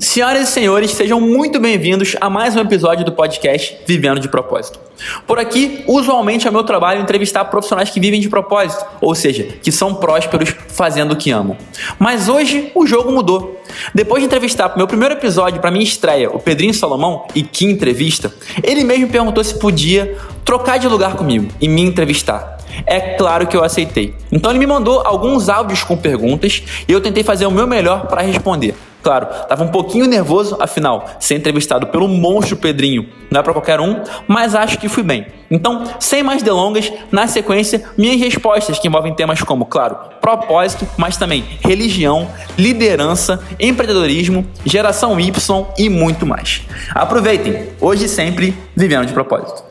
Senhoras 0.00 0.48
e 0.48 0.52
senhores, 0.52 0.92
sejam 0.92 1.20
muito 1.20 1.58
bem-vindos 1.58 2.14
a 2.20 2.30
mais 2.30 2.54
um 2.54 2.60
episódio 2.60 3.04
do 3.04 3.10
podcast 3.10 3.76
Vivendo 3.84 4.20
de 4.20 4.28
Propósito. 4.28 4.78
Por 5.26 5.40
aqui, 5.40 5.82
usualmente 5.88 6.46
é 6.46 6.50
meu 6.52 6.62
trabalho 6.62 7.02
entrevistar 7.02 7.44
profissionais 7.46 7.90
que 7.90 7.98
vivem 7.98 8.20
de 8.20 8.28
propósito, 8.28 8.86
ou 9.00 9.12
seja, 9.12 9.48
que 9.60 9.72
são 9.72 9.96
prósperos 9.96 10.54
fazendo 10.68 11.12
o 11.12 11.16
que 11.16 11.32
amam. 11.32 11.56
Mas 11.98 12.28
hoje 12.28 12.70
o 12.76 12.86
jogo 12.86 13.10
mudou. 13.10 13.60
Depois 13.92 14.22
de 14.22 14.26
entrevistar 14.26 14.68
para 14.68 14.78
meu 14.78 14.86
primeiro 14.86 15.14
episódio, 15.14 15.60
para 15.60 15.70
minha 15.70 15.84
estreia, 15.84 16.30
o 16.30 16.38
Pedrinho 16.38 16.72
Salomão, 16.72 17.26
e 17.34 17.42
que 17.42 17.64
entrevista, 17.64 18.32
ele 18.62 18.84
mesmo 18.84 19.08
perguntou 19.08 19.42
se 19.42 19.58
podia 19.58 20.16
trocar 20.44 20.78
de 20.78 20.86
lugar 20.86 21.16
comigo 21.16 21.48
e 21.60 21.68
me 21.68 21.82
entrevistar. 21.82 22.56
É 22.86 23.00
claro 23.00 23.48
que 23.48 23.56
eu 23.56 23.64
aceitei. 23.64 24.14
Então 24.30 24.52
ele 24.52 24.60
me 24.60 24.66
mandou 24.66 25.00
alguns 25.04 25.48
áudios 25.48 25.82
com 25.82 25.96
perguntas 25.96 26.62
e 26.86 26.92
eu 26.92 27.00
tentei 27.00 27.24
fazer 27.24 27.46
o 27.46 27.50
meu 27.50 27.66
melhor 27.66 28.06
para 28.06 28.22
responder. 28.22 28.76
Claro, 29.08 29.26
estava 29.40 29.64
um 29.64 29.68
pouquinho 29.68 30.04
nervoso, 30.04 30.58
afinal, 30.60 31.06
ser 31.18 31.36
entrevistado 31.36 31.86
pelo 31.86 32.06
monstro 32.06 32.58
Pedrinho 32.58 33.08
não 33.30 33.40
é 33.40 33.42
para 33.42 33.54
qualquer 33.54 33.80
um, 33.80 34.02
mas 34.26 34.54
acho 34.54 34.78
que 34.78 34.86
fui 34.86 35.02
bem. 35.02 35.26
Então, 35.50 35.84
sem 35.98 36.22
mais 36.22 36.42
delongas, 36.42 36.92
na 37.10 37.26
sequência, 37.26 37.84
minhas 37.96 38.20
respostas 38.20 38.78
que 38.78 38.86
envolvem 38.86 39.14
temas 39.14 39.40
como, 39.40 39.64
claro, 39.64 39.96
propósito, 40.20 40.86
mas 40.98 41.16
também 41.16 41.42
religião, 41.64 42.28
liderança, 42.58 43.42
empreendedorismo, 43.58 44.46
geração 44.66 45.18
Y 45.18 45.66
e 45.78 45.88
muito 45.88 46.26
mais. 46.26 46.66
Aproveitem, 46.94 47.70
hoje 47.80 48.04
e 48.04 48.08
sempre, 48.10 48.54
vivendo 48.76 49.06
de 49.06 49.14
propósito. 49.14 49.68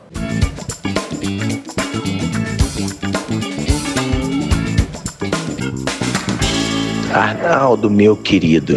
Arnaldo, 7.12 7.88
meu 7.88 8.16
querido, 8.16 8.76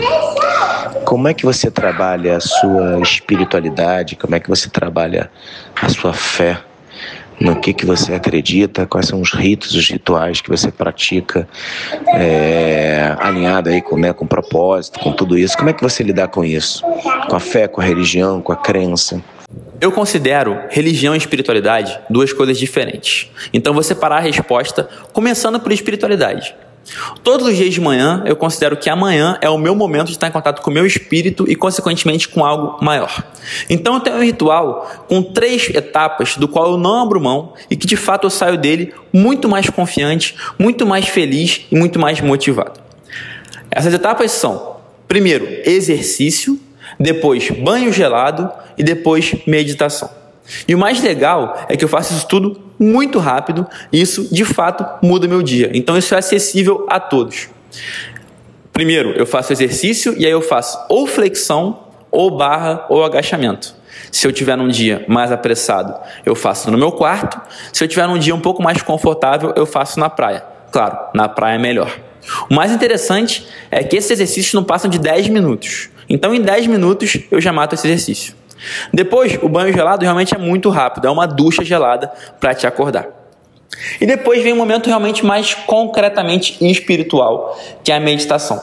como 1.12 1.28
é 1.28 1.34
que 1.34 1.44
você 1.44 1.70
trabalha 1.70 2.38
a 2.38 2.40
sua 2.40 3.02
espiritualidade? 3.02 4.16
Como 4.16 4.34
é 4.34 4.40
que 4.40 4.48
você 4.48 4.70
trabalha 4.70 5.30
a 5.76 5.90
sua 5.90 6.14
fé? 6.14 6.58
No 7.38 7.60
que, 7.60 7.74
que 7.74 7.86
você 7.86 8.14
acredita? 8.14 8.88
Quais 8.88 9.08
são 9.08 9.20
os 9.20 9.34
ritos, 9.34 9.76
os 9.76 9.90
rituais 9.90 10.40
que 10.40 10.50
você 10.50 10.72
pratica 10.72 11.46
é, 12.14 13.14
alinhado 13.20 13.68
aí 13.68 13.82
com, 13.82 13.98
né, 13.98 14.14
com 14.14 14.26
propósito, 14.26 15.02
com 15.02 15.12
tudo 15.12 15.38
isso? 15.38 15.58
Como 15.58 15.70
é 15.70 15.74
que 15.74 15.84
você 15.84 16.02
lidar 16.02 16.30
com 16.30 16.46
isso? 16.46 16.82
Com 17.28 17.36
a 17.36 17.42
fé, 17.42 17.68
com 17.68 17.82
a 17.82 17.84
religião, 17.84 18.42
com 18.42 18.54
a 18.54 18.56
crença? 18.56 19.22
Eu 19.82 19.92
considero 19.92 20.62
religião 20.70 21.14
e 21.14 21.18
espiritualidade 21.18 22.00
duas 22.10 22.32
coisas 22.32 22.58
diferentes. 22.58 23.30
Então 23.52 23.74
vou 23.74 23.84
separar 23.84 24.20
a 24.20 24.22
resposta 24.22 24.88
começando 25.12 25.60
por 25.60 25.74
espiritualidade. 25.74 26.56
Todos 27.24 27.48
os 27.48 27.56
dias 27.56 27.74
de 27.74 27.80
manhã, 27.80 28.24
eu 28.26 28.36
considero 28.36 28.76
que 28.76 28.90
amanhã 28.90 29.38
é 29.42 29.50
o 29.50 29.58
meu 29.58 29.76
momento 29.76 30.08
de 30.08 30.14
estar 30.14 30.28
em 30.28 30.32
contato 30.32 30.62
com 30.62 30.70
o 30.70 30.74
meu 30.74 30.86
espírito 30.86 31.46
e, 31.48 31.56
consequentemente, 31.56 32.28
com 32.28 32.44
algo 32.44 32.84
maior. 32.84 33.24
Então, 33.70 33.96
eu 33.96 34.00
tenho 34.00 34.18
um 34.18 34.24
ritual 34.24 35.06
com 35.08 35.22
três 35.22 35.70
etapas, 35.70 36.36
do 36.36 36.48
qual 36.48 36.72
eu 36.72 36.78
não 36.78 37.02
abro 37.02 37.22
mão 37.22 37.54
e 37.70 37.76
que, 37.76 37.88
de 37.88 37.96
fato, 37.96 38.26
eu 38.26 38.30
saio 38.30 38.58
dele 38.58 38.94
muito 39.14 39.48
mais 39.48 39.70
confiante, 39.70 40.36
muito 40.58 40.86
mais 40.86 41.08
feliz 41.08 41.66
e 41.72 41.76
muito 41.76 42.00
mais 42.00 42.20
motivado. 42.20 42.80
Essas 43.70 43.94
etapas 43.94 44.32
são: 44.32 44.78
primeiro, 45.08 45.48
exercício, 45.66 46.60
depois, 47.00 47.50
banho 47.52 47.94
gelado 47.94 48.50
e 48.78 48.84
depois, 48.84 49.36
meditação. 49.48 50.10
E 50.68 50.76
o 50.76 50.78
mais 50.78 51.02
legal 51.02 51.66
é 51.70 51.78
que 51.78 51.86
eu 51.86 51.90
faço 51.90 52.14
isso 52.14 52.28
tudo 52.28 52.71
muito 52.82 53.20
rápido 53.20 53.68
isso 53.94 54.34
de 54.34 54.44
fato 54.44 54.84
muda 55.06 55.28
meu 55.28 55.44
dia. 55.44 55.70
Então 55.74 55.96
isso 55.96 56.16
é 56.16 56.18
acessível 56.18 56.86
a 56.90 57.00
todos. 57.00 57.48
Primeiro, 58.74 59.12
eu 59.12 59.26
faço 59.26 59.54
exercício 59.54 60.16
e 60.18 60.26
aí 60.26 60.32
eu 60.32 60.42
faço 60.42 60.80
ou 60.90 61.06
flexão, 61.06 61.88
ou 62.10 62.36
barra, 62.36 62.86
ou 62.90 63.04
agachamento. 63.04 63.76
Se 64.12 64.28
eu 64.28 64.32
tiver 64.32 64.58
num 64.58 64.68
dia 64.68 65.06
mais 65.08 65.32
apressado, 65.32 65.94
eu 66.26 66.36
faço 66.36 66.70
no 66.72 66.78
meu 66.78 66.92
quarto. 66.92 67.40
Se 67.72 67.84
eu 67.84 67.88
tiver 67.88 68.08
num 68.08 68.18
dia 68.18 68.36
um 68.36 68.40
pouco 68.40 68.62
mais 68.62 68.82
confortável, 68.82 69.54
eu 69.56 69.66
faço 69.66 70.00
na 70.00 70.10
praia. 70.10 70.44
Claro, 70.72 70.98
na 71.14 71.30
praia 71.30 71.56
é 71.56 71.60
melhor. 71.60 71.98
O 72.50 72.54
mais 72.54 72.72
interessante 72.72 73.48
é 73.70 73.84
que 73.84 73.96
esses 73.96 74.12
exercícios 74.12 74.54
não 74.54 74.64
passam 74.64 74.90
de 74.90 75.00
10 75.00 75.30
minutos. 75.30 75.90
Então, 76.10 76.34
em 76.34 76.42
10 76.42 76.68
minutos, 76.68 77.18
eu 77.30 77.40
já 77.40 77.54
mato 77.54 77.76
esse 77.76 77.88
exercício. 77.88 78.34
Depois, 78.94 79.38
o 79.42 79.50
banho 79.50 79.74
gelado 79.74 80.04
realmente 80.04 80.36
é 80.36 80.38
muito 80.38 80.70
rápido, 80.70 81.08
é 81.08 81.12
uma 81.12 81.26
ducha 81.26 81.64
gelada 81.64 82.12
para 82.40 82.54
te 82.54 82.68
acordar. 82.68 83.08
E 84.00 84.06
depois 84.06 84.44
vem 84.44 84.54
um 84.54 84.58
momento 84.58 84.88
realmente 84.88 85.26
mais 85.26 85.54
concretamente 85.54 86.58
espiritual, 86.62 87.58
que 87.84 87.92
é 87.92 87.96
a 87.96 88.00
meditação. 88.00 88.62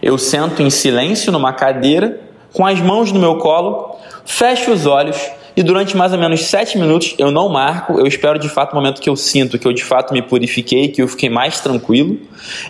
Eu 0.00 0.18
sento 0.18 0.62
em 0.62 0.70
silêncio 0.70 1.30
numa 1.30 1.52
cadeira, 1.52 2.20
com 2.52 2.66
as 2.66 2.80
mãos 2.80 3.12
no 3.12 3.20
meu 3.20 3.36
colo, 3.36 3.96
fecho 4.24 4.72
os 4.72 4.86
olhos 4.86 5.16
e 5.56 5.62
durante 5.62 5.96
mais 5.96 6.12
ou 6.12 6.18
menos 6.18 6.44
sete 6.44 6.78
minutos 6.78 7.14
eu 7.18 7.30
não 7.30 7.48
marco, 7.48 7.98
eu 7.98 8.06
espero 8.06 8.38
de 8.38 8.48
fato 8.48 8.72
o 8.72 8.74
momento 8.74 9.00
que 9.00 9.08
eu 9.08 9.16
sinto 9.16 9.58
que 9.58 9.66
eu 9.66 9.72
de 9.72 9.84
fato 9.84 10.12
me 10.12 10.22
purifiquei, 10.22 10.88
que 10.88 11.02
eu 11.02 11.08
fiquei 11.08 11.28
mais 11.28 11.60
tranquilo, 11.60 12.18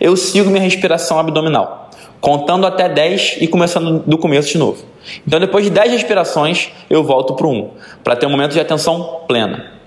eu 0.00 0.16
sigo 0.16 0.50
minha 0.50 0.62
respiração 0.62 1.18
abdominal 1.18 1.81
contando 2.22 2.64
até 2.64 2.88
10 2.88 3.38
e 3.40 3.48
começando 3.48 4.04
do 4.06 4.16
começo 4.16 4.52
de 4.52 4.56
novo. 4.56 4.84
Então, 5.26 5.40
depois 5.40 5.64
de 5.64 5.70
10 5.70 5.90
respirações, 5.90 6.70
eu 6.88 7.02
volto 7.02 7.34
para 7.34 7.46
o 7.48 7.50
1, 7.50 7.70
para 8.04 8.14
ter 8.14 8.26
um 8.26 8.30
momento 8.30 8.52
de 8.52 8.60
atenção 8.60 9.22
plena. 9.26 9.81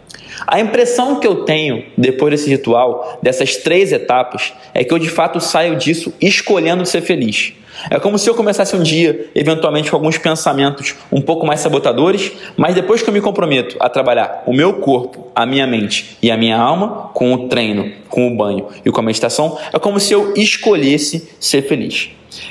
A 0.48 0.60
impressão 0.60 1.20
que 1.20 1.28
eu 1.28 1.44
tenho 1.44 1.86
depois 1.98 2.32
desse 2.32 2.50
ritual, 2.50 3.20
dessas 3.22 3.58
três 3.58 3.92
etapas, 3.92 4.54
é 4.74 4.84
que 4.84 4.94
eu 4.94 5.00
de 5.00 5.10
fato 5.10 5.40
saio 5.40 5.76
disso 5.76 6.14
escolhendo 6.22 6.86
ser 6.86 7.02
feliz. 7.02 7.54
É 7.90 8.00
como 8.00 8.18
se 8.18 8.30
eu 8.30 8.34
começasse 8.34 8.76
um 8.76 8.82
dia, 8.82 9.30
eventualmente, 9.36 9.90
com 9.90 9.98
alguns 9.98 10.18
pensamentos 10.18 10.96
um 11.12 11.22
pouco 11.22 11.46
mais 11.46 11.60
sabotadores, 11.60 12.32
mas 12.56 12.74
depois 12.74 13.02
que 13.02 13.10
eu 13.10 13.14
me 13.14 13.22
comprometo 13.22 13.76
a 13.80 13.90
trabalhar 13.90 14.44
o 14.46 14.54
meu 14.54 14.76
corpo, 14.76 15.28
a 15.36 15.46
minha 15.46 15.68
mente 15.68 16.18
e 16.22 16.32
a 16.32 16.38
minha 16.38 16.58
alma, 16.58 17.10
com 17.14 17.34
o 17.34 17.50
treino, 17.50 17.92
com 18.10 18.28
o 18.28 18.36
banho 18.36 18.68
e 18.86 18.92
com 18.92 19.00
a 19.00 19.04
meditação, 19.04 19.58
é 19.74 19.80
como 19.80 20.00
se 20.00 20.14
eu 20.14 20.34
escolhesse 20.36 21.30
ser 21.40 21.64
feliz. 21.64 22.10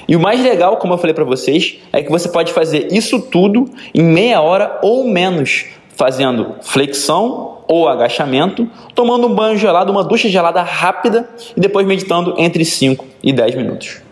E 0.09 0.17
o 0.17 0.21
mais 0.21 0.43
legal, 0.43 0.77
como 0.77 0.94
eu 0.94 0.99
falei 0.99 1.15
para 1.15 1.25
vocês, 1.25 1.78
é 1.93 2.03
que 2.03 2.11
você 2.11 2.28
pode 2.28 2.53
fazer 2.53 2.89
isso 2.93 3.21
tudo 3.21 3.71
em 3.94 4.03
meia 4.03 4.41
hora 4.41 4.78
ou 4.83 5.06
menos, 5.09 5.67
fazendo 5.97 6.56
flexão 6.62 7.53
ou 7.66 7.88
agachamento, 7.88 8.69
tomando 8.94 9.26
um 9.26 9.34
banho 9.34 9.56
gelado, 9.56 9.91
uma 9.91 10.04
ducha 10.04 10.28
gelada 10.28 10.62
rápida 10.62 11.28
e 11.56 11.60
depois 11.60 11.86
meditando 11.86 12.34
entre 12.38 12.64
5 12.64 13.04
e 13.22 13.32
10 13.32 13.54
minutos. 13.54 14.02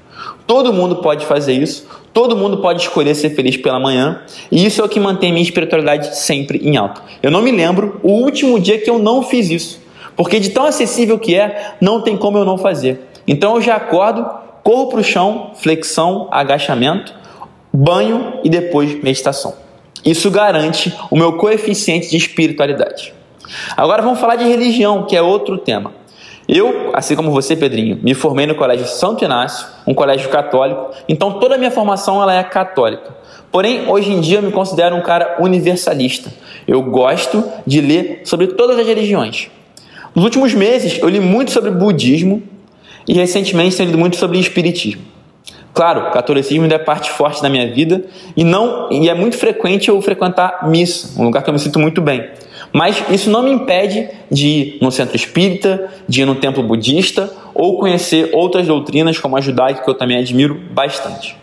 Todo 0.46 0.72
mundo 0.72 0.96
pode 0.96 1.24
fazer 1.26 1.52
isso, 1.52 1.86
todo 2.12 2.36
mundo 2.36 2.58
pode 2.58 2.82
escolher 2.82 3.14
ser 3.14 3.30
feliz 3.30 3.56
pela 3.56 3.78
manhã, 3.78 4.22
e 4.50 4.64
isso 4.64 4.80
é 4.80 4.84
o 4.84 4.88
que 4.88 5.00
mantém 5.00 5.32
minha 5.32 5.42
espiritualidade 5.42 6.16
sempre 6.16 6.58
em 6.58 6.76
alta. 6.76 7.00
Eu 7.22 7.30
não 7.30 7.40
me 7.40 7.50
lembro 7.50 8.00
o 8.02 8.12
último 8.12 8.58
dia 8.58 8.78
que 8.78 8.90
eu 8.90 8.98
não 8.98 9.22
fiz 9.22 9.50
isso, 9.50 9.80
porque 10.16 10.40
de 10.40 10.50
tão 10.50 10.64
acessível 10.64 11.18
que 11.18 11.34
é, 11.34 11.74
não 11.80 12.00
tem 12.00 12.16
como 12.16 12.38
eu 12.38 12.44
não 12.44 12.58
fazer. 12.58 13.08
Então 13.26 13.56
eu 13.56 13.62
já 13.62 13.76
acordo, 13.76 14.26
corro 14.62 14.88
para 14.88 15.00
o 15.00 15.04
chão, 15.04 15.52
flexão, 15.54 16.28
agachamento, 16.30 17.14
banho 17.72 18.34
e 18.44 18.50
depois 18.50 19.02
meditação. 19.02 19.54
Isso 20.04 20.30
garante 20.30 20.92
o 21.10 21.16
meu 21.16 21.34
coeficiente 21.34 22.10
de 22.10 22.16
espiritualidade. 22.16 23.14
Agora 23.76 24.02
vamos 24.02 24.20
falar 24.20 24.36
de 24.36 24.44
religião, 24.44 25.04
que 25.04 25.16
é 25.16 25.22
outro 25.22 25.58
tema. 25.58 25.92
Eu, 26.48 26.90
assim 26.92 27.14
como 27.14 27.30
você, 27.30 27.54
Pedrinho, 27.54 27.98
me 28.02 28.14
formei 28.14 28.46
no 28.46 28.54
Colégio 28.54 28.86
Santo 28.86 29.24
Inácio, 29.24 29.66
um 29.86 29.94
colégio 29.94 30.28
católico, 30.28 30.90
então 31.08 31.38
toda 31.38 31.54
a 31.54 31.58
minha 31.58 31.70
formação 31.70 32.20
ela 32.20 32.34
é 32.34 32.42
católica. 32.42 33.16
Porém, 33.50 33.88
hoje 33.88 34.10
em 34.10 34.20
dia 34.20 34.38
eu 34.38 34.42
me 34.42 34.50
considero 34.50 34.96
um 34.96 35.02
cara 35.02 35.36
universalista. 35.38 36.32
Eu 36.66 36.82
gosto 36.82 37.44
de 37.66 37.80
ler 37.80 38.22
sobre 38.24 38.48
todas 38.48 38.78
as 38.78 38.86
religiões. 38.86 39.50
Nos 40.14 40.24
últimos 40.24 40.52
meses 40.52 40.98
eu 40.98 41.08
li 41.08 41.20
muito 41.20 41.52
sobre 41.52 41.70
budismo 41.70 42.42
e 43.06 43.14
recentemente 43.14 43.76
tenho 43.76 43.88
lido 43.88 43.98
muito 43.98 44.16
sobre 44.16 44.38
espiritismo. 44.38 45.02
Claro, 45.74 46.08
o 46.08 46.10
catolicismo 46.10 46.64
ainda 46.64 46.74
é 46.74 46.78
parte 46.78 47.10
forte 47.10 47.40
da 47.40 47.48
minha 47.48 47.72
vida 47.72 48.04
e 48.36 48.44
não 48.44 48.90
e 48.90 49.08
é 49.08 49.14
muito 49.14 49.38
frequente 49.38 49.88
eu 49.88 50.00
frequentar 50.02 50.68
missa, 50.68 51.18
um 51.20 51.24
lugar 51.24 51.42
que 51.42 51.48
eu 51.48 51.54
me 51.54 51.60
sinto 51.60 51.78
muito 51.78 52.02
bem. 52.02 52.28
Mas 52.72 53.02
isso 53.10 53.30
não 53.30 53.42
me 53.42 53.50
impede 53.50 54.08
de 54.30 54.46
ir 54.46 54.78
no 54.80 54.90
centro 54.90 55.14
espírita, 55.14 55.90
de 56.08 56.22
ir 56.22 56.24
no 56.24 56.34
templo 56.34 56.62
budista 56.62 57.30
ou 57.54 57.78
conhecer 57.78 58.30
outras 58.32 58.66
doutrinas 58.66 59.18
como 59.18 59.36
a 59.36 59.40
judaica, 59.40 59.82
que 59.82 59.90
eu 59.90 59.94
também 59.94 60.16
admiro 60.16 60.54
bastante. 60.70 61.36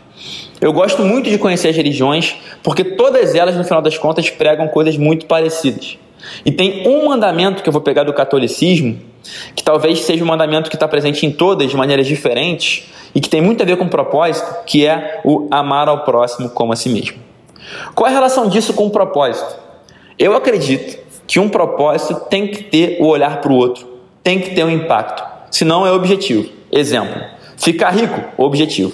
Eu 0.59 0.73
gosto 0.73 1.03
muito 1.03 1.29
de 1.29 1.37
conhecer 1.37 1.69
as 1.69 1.75
religiões 1.75 2.35
porque 2.63 2.83
todas 2.83 3.35
elas, 3.35 3.55
no 3.55 3.63
final 3.63 3.81
das 3.81 3.97
contas, 3.97 4.29
pregam 4.29 4.67
coisas 4.67 4.97
muito 4.97 5.25
parecidas. 5.25 5.97
E 6.45 6.51
tem 6.51 6.85
um 6.87 7.05
mandamento 7.05 7.63
que 7.63 7.69
eu 7.69 7.73
vou 7.73 7.81
pegar 7.81 8.03
do 8.03 8.13
catolicismo, 8.13 8.99
que 9.55 9.63
talvez 9.63 10.01
seja 10.01 10.23
um 10.23 10.27
mandamento 10.27 10.69
que 10.69 10.75
está 10.75 10.87
presente 10.87 11.25
em 11.25 11.31
todas 11.31 11.69
de 11.69 11.77
maneiras 11.77 12.07
diferentes 12.07 12.89
e 13.13 13.21
que 13.21 13.29
tem 13.29 13.41
muito 13.41 13.61
a 13.61 13.65
ver 13.65 13.77
com 13.77 13.87
propósito, 13.87 14.65
que 14.65 14.85
é 14.85 15.21
o 15.23 15.47
amar 15.51 15.87
ao 15.87 16.03
próximo 16.03 16.49
como 16.49 16.73
a 16.73 16.75
si 16.75 16.89
mesmo. 16.89 17.17
Qual 17.95 18.07
é 18.07 18.11
a 18.11 18.13
relação 18.13 18.49
disso 18.49 18.73
com 18.73 18.87
o 18.87 18.89
propósito? 18.89 19.55
Eu 20.17 20.35
acredito 20.35 20.97
que 21.29 21.39
um 21.39 21.47
propósito 21.47 22.21
tem 22.27 22.47
que 22.47 22.63
ter 22.63 22.97
o 22.99 23.05
olhar 23.05 23.39
para 23.39 23.51
o 23.51 23.55
outro, 23.55 23.87
tem 24.23 24.39
que 24.39 24.55
ter 24.55 24.63
um 24.63 24.69
impacto, 24.71 25.23
senão 25.51 25.85
é 25.85 25.91
objetivo. 25.91 26.49
Exemplo: 26.71 27.21
ficar 27.55 27.91
rico, 27.91 28.19
objetivo. 28.35 28.93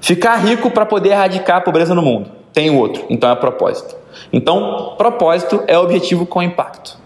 Ficar 0.00 0.36
rico 0.36 0.70
para 0.70 0.86
poder 0.86 1.10
erradicar 1.10 1.56
a 1.56 1.60
pobreza 1.60 1.92
no 1.92 2.00
mundo. 2.00 2.30
Tem 2.52 2.70
o 2.70 2.78
outro, 2.78 3.04
então 3.10 3.28
é 3.28 3.34
propósito. 3.34 3.96
Então, 4.32 4.94
propósito 4.96 5.64
é 5.66 5.76
objetivo 5.76 6.24
com 6.24 6.40
impacto. 6.40 6.96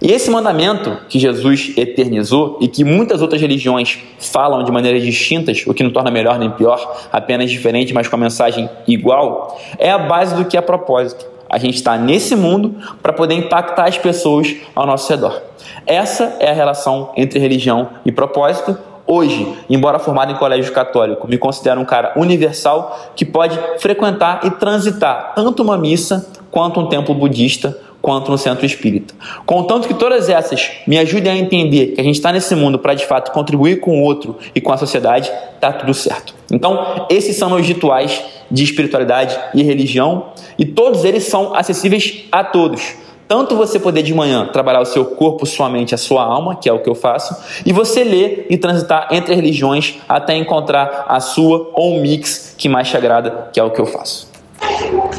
E 0.00 0.10
esse 0.10 0.30
mandamento 0.30 0.96
que 1.06 1.18
Jesus 1.18 1.74
eternizou 1.76 2.56
e 2.62 2.68
que 2.68 2.82
muitas 2.82 3.20
outras 3.20 3.42
religiões 3.42 3.98
falam 4.18 4.64
de 4.64 4.72
maneiras 4.72 5.02
distintas, 5.02 5.64
o 5.66 5.74
que 5.74 5.82
não 5.82 5.90
torna 5.90 6.10
melhor 6.10 6.38
nem 6.38 6.50
pior, 6.50 7.08
apenas 7.12 7.50
diferente, 7.50 7.92
mas 7.92 8.08
com 8.08 8.16
a 8.16 8.18
mensagem 8.18 8.70
igual, 8.88 9.60
é 9.78 9.90
a 9.90 9.98
base 9.98 10.34
do 10.34 10.46
que 10.46 10.56
é 10.56 10.62
propósito. 10.62 11.33
A 11.54 11.58
gente 11.58 11.76
está 11.76 11.96
nesse 11.96 12.34
mundo 12.34 12.74
para 13.00 13.12
poder 13.12 13.36
impactar 13.36 13.86
as 13.86 13.96
pessoas 13.96 14.56
ao 14.74 14.84
nosso 14.84 15.08
redor. 15.08 15.40
Essa 15.86 16.36
é 16.40 16.50
a 16.50 16.52
relação 16.52 17.12
entre 17.16 17.38
religião 17.38 17.90
e 18.04 18.10
propósito. 18.10 18.76
Hoje, 19.06 19.56
embora 19.70 20.00
formado 20.00 20.32
em 20.32 20.34
colégio 20.34 20.72
católico, 20.72 21.28
me 21.28 21.38
considero 21.38 21.80
um 21.80 21.84
cara 21.84 22.12
universal 22.16 23.12
que 23.14 23.24
pode 23.24 23.56
frequentar 23.78 24.40
e 24.42 24.50
transitar 24.50 25.32
tanto 25.36 25.62
uma 25.62 25.78
missa 25.78 26.28
quanto 26.50 26.80
um 26.80 26.88
templo 26.88 27.14
budista 27.14 27.78
quanto 28.02 28.32
no 28.32 28.36
centro 28.36 28.66
espírita. 28.66 29.14
Contanto 29.46 29.86
que 29.86 29.94
todas 29.94 30.28
essas 30.28 30.72
me 30.88 30.98
ajudem 30.98 31.32
a 31.32 31.36
entender 31.36 31.92
que 31.94 32.00
a 32.00 32.04
gente 32.04 32.16
está 32.16 32.32
nesse 32.32 32.54
mundo 32.56 32.80
para 32.80 32.94
de 32.94 33.06
fato 33.06 33.30
contribuir 33.30 33.78
com 33.78 34.00
o 34.00 34.02
outro 34.02 34.36
e 34.54 34.60
com 34.60 34.72
a 34.72 34.76
sociedade, 34.76 35.32
tá 35.60 35.72
tudo 35.72 35.94
certo. 35.94 36.34
Então, 36.52 37.06
esses 37.08 37.36
são 37.36 37.48
meus 37.48 37.66
rituais 37.66 38.22
de 38.54 38.62
espiritualidade 38.62 39.38
e 39.52 39.62
religião 39.62 40.26
e 40.56 40.64
todos 40.64 41.04
eles 41.04 41.24
são 41.24 41.54
acessíveis 41.54 42.24
a 42.30 42.44
todos. 42.44 42.94
Tanto 43.26 43.56
você 43.56 43.80
poder 43.80 44.02
de 44.02 44.14
manhã 44.14 44.46
trabalhar 44.46 44.80
o 44.80 44.84
seu 44.84 45.04
corpo, 45.04 45.44
sua 45.46 45.68
mente, 45.68 45.94
a 45.94 45.98
sua 45.98 46.22
alma, 46.22 46.56
que 46.56 46.68
é 46.68 46.72
o 46.72 46.78
que 46.78 46.88
eu 46.88 46.94
faço, 46.94 47.34
e 47.64 47.72
você 47.72 48.04
ler 48.04 48.46
e 48.50 48.56
transitar 48.56 49.08
entre 49.10 49.34
religiões 49.34 49.96
até 50.08 50.36
encontrar 50.36 51.06
a 51.08 51.18
sua 51.20 51.70
ou 51.74 51.96
um 51.96 52.00
mix 52.00 52.54
que 52.56 52.68
mais 52.68 52.88
te 52.88 52.96
agrada, 52.96 53.48
que 53.52 53.58
é 53.58 53.64
o 53.64 53.70
que 53.70 53.80
eu 53.80 53.86
faço. 53.86 54.30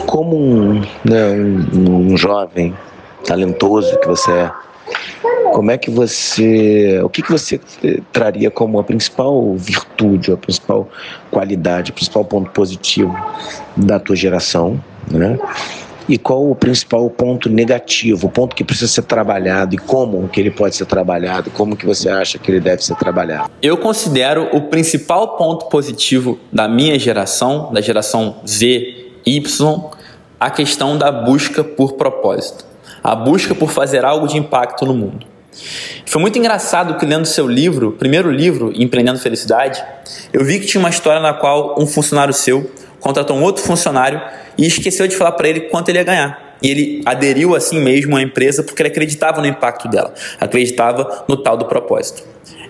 Como 0.06 0.38
um, 0.38 0.82
né, 1.04 1.32
um, 1.74 2.14
um 2.14 2.18
jovem 2.18 2.76
talentoso 3.26 4.00
que 4.00 4.08
você 4.08 4.32
é, 4.32 4.52
como 5.54 5.72
é 5.72 5.78
que 5.78 5.90
você, 5.90 7.00
o 7.04 7.10
que, 7.10 7.22
que 7.22 7.32
você 7.32 7.60
traria 8.12 8.52
como 8.52 8.80
a 8.80 8.84
principal 8.84 9.56
virtude, 9.56 10.32
a 10.32 10.38
principal 10.38 10.90
qualidade, 11.32 11.92
o 11.92 11.94
principal 11.94 12.26
ponto 12.26 12.52
positivo 12.52 13.16
da 13.76 14.00
tua 14.00 14.16
geração, 14.16 14.82
né? 15.10 15.40
E 16.08 16.20
qual 16.20 16.52
o 16.52 16.56
principal 16.56 17.10
ponto 17.10 17.50
negativo, 17.50 18.28
o 18.28 18.30
ponto 18.30 18.56
que 18.56 18.64
precisa 18.64 18.92
ser 18.92 19.04
trabalhado 19.04 19.74
e 19.74 19.78
como 19.78 20.28
que 20.28 20.40
ele 20.40 20.52
pode 20.52 20.76
ser 20.76 20.86
trabalhado, 20.86 21.50
como 21.50 21.76
que 21.76 21.86
você 21.86 22.10
acha 22.10 22.38
que 22.38 22.52
ele 22.52 22.60
deve 22.60 22.84
ser 22.84 22.96
trabalhado? 22.96 23.50
Eu 23.60 23.76
considero 23.78 24.50
o 24.52 24.62
principal 24.64 25.36
ponto 25.36 25.66
positivo 25.66 26.38
da 26.52 26.68
minha 26.68 27.00
geração, 27.00 27.74
da 27.74 27.82
geração 27.82 28.36
Z, 28.48 29.14
Y, 29.26 29.90
a 30.40 30.52
questão 30.52 30.96
da 30.96 31.12
busca 31.12 31.64
por 31.64 31.94
propósito, 31.94 32.66
a 33.06 33.16
busca 33.16 33.54
por 33.54 33.70
fazer 33.70 34.04
algo 34.04 34.28
de 34.28 34.36
impacto 34.36 34.84
no 34.84 34.96
mundo. 34.96 35.28
Foi 36.08 36.20
muito 36.20 36.40
engraçado 36.40 36.98
que 36.98 37.06
lendo 37.06 37.28
seu 37.28 37.48
livro, 37.48 37.92
primeiro 37.92 38.32
livro, 38.32 38.74
Empreendendo 38.76 39.20
Felicidade, 39.20 39.84
eu 40.34 40.44
vi 40.44 40.60
que 40.60 40.66
tinha 40.66 40.80
uma 40.80 40.90
história 40.90 41.22
na 41.22 41.32
qual 41.32 41.76
um 41.78 41.86
funcionário 41.86 42.34
seu 42.34 42.70
contratou 43.00 43.38
um 43.38 43.44
outro 43.44 43.64
funcionário 43.64 44.20
e 44.58 44.66
esqueceu 44.66 45.08
de 45.08 45.16
falar 45.16 45.34
para 45.34 45.48
ele 45.48 45.62
quanto 45.62 45.90
ele 45.90 46.00
ia 46.00 46.04
ganhar. 46.04 46.58
E 46.64 46.72
ele 46.72 47.02
aderiu 47.06 47.56
assim 47.56 47.80
mesmo 47.80 48.18
à 48.18 48.24
empresa 48.24 48.64
porque 48.64 48.82
ele 48.82 48.90
acreditava 48.90 49.40
no 49.40 49.46
impacto 49.46 49.88
dela, 49.88 50.12
acreditava 50.40 51.26
no 51.28 51.38
tal 51.38 51.56
do 51.56 51.66
propósito. 51.66 52.24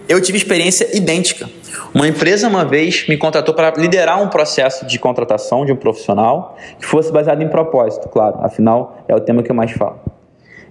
Eu 0.09 0.21
tive 0.21 0.37
experiência 0.37 0.95
idêntica. 0.95 1.49
Uma 1.93 2.09
empresa 2.09 2.49
uma 2.49 2.65
vez 2.65 3.07
me 3.07 3.15
contratou 3.15 3.55
para 3.55 3.73
liderar 3.77 4.21
um 4.21 4.27
processo 4.27 4.85
de 4.85 4.99
contratação 4.99 5.65
de 5.65 5.71
um 5.71 5.77
profissional 5.77 6.57
que 6.77 6.85
fosse 6.85 7.09
baseado 7.09 7.41
em 7.41 7.47
propósito, 7.47 8.09
claro, 8.09 8.37
afinal 8.41 8.97
é 9.07 9.15
o 9.15 9.19
tema 9.21 9.41
que 9.41 9.49
eu 9.49 9.55
mais 9.55 9.71
falo. 9.71 10.04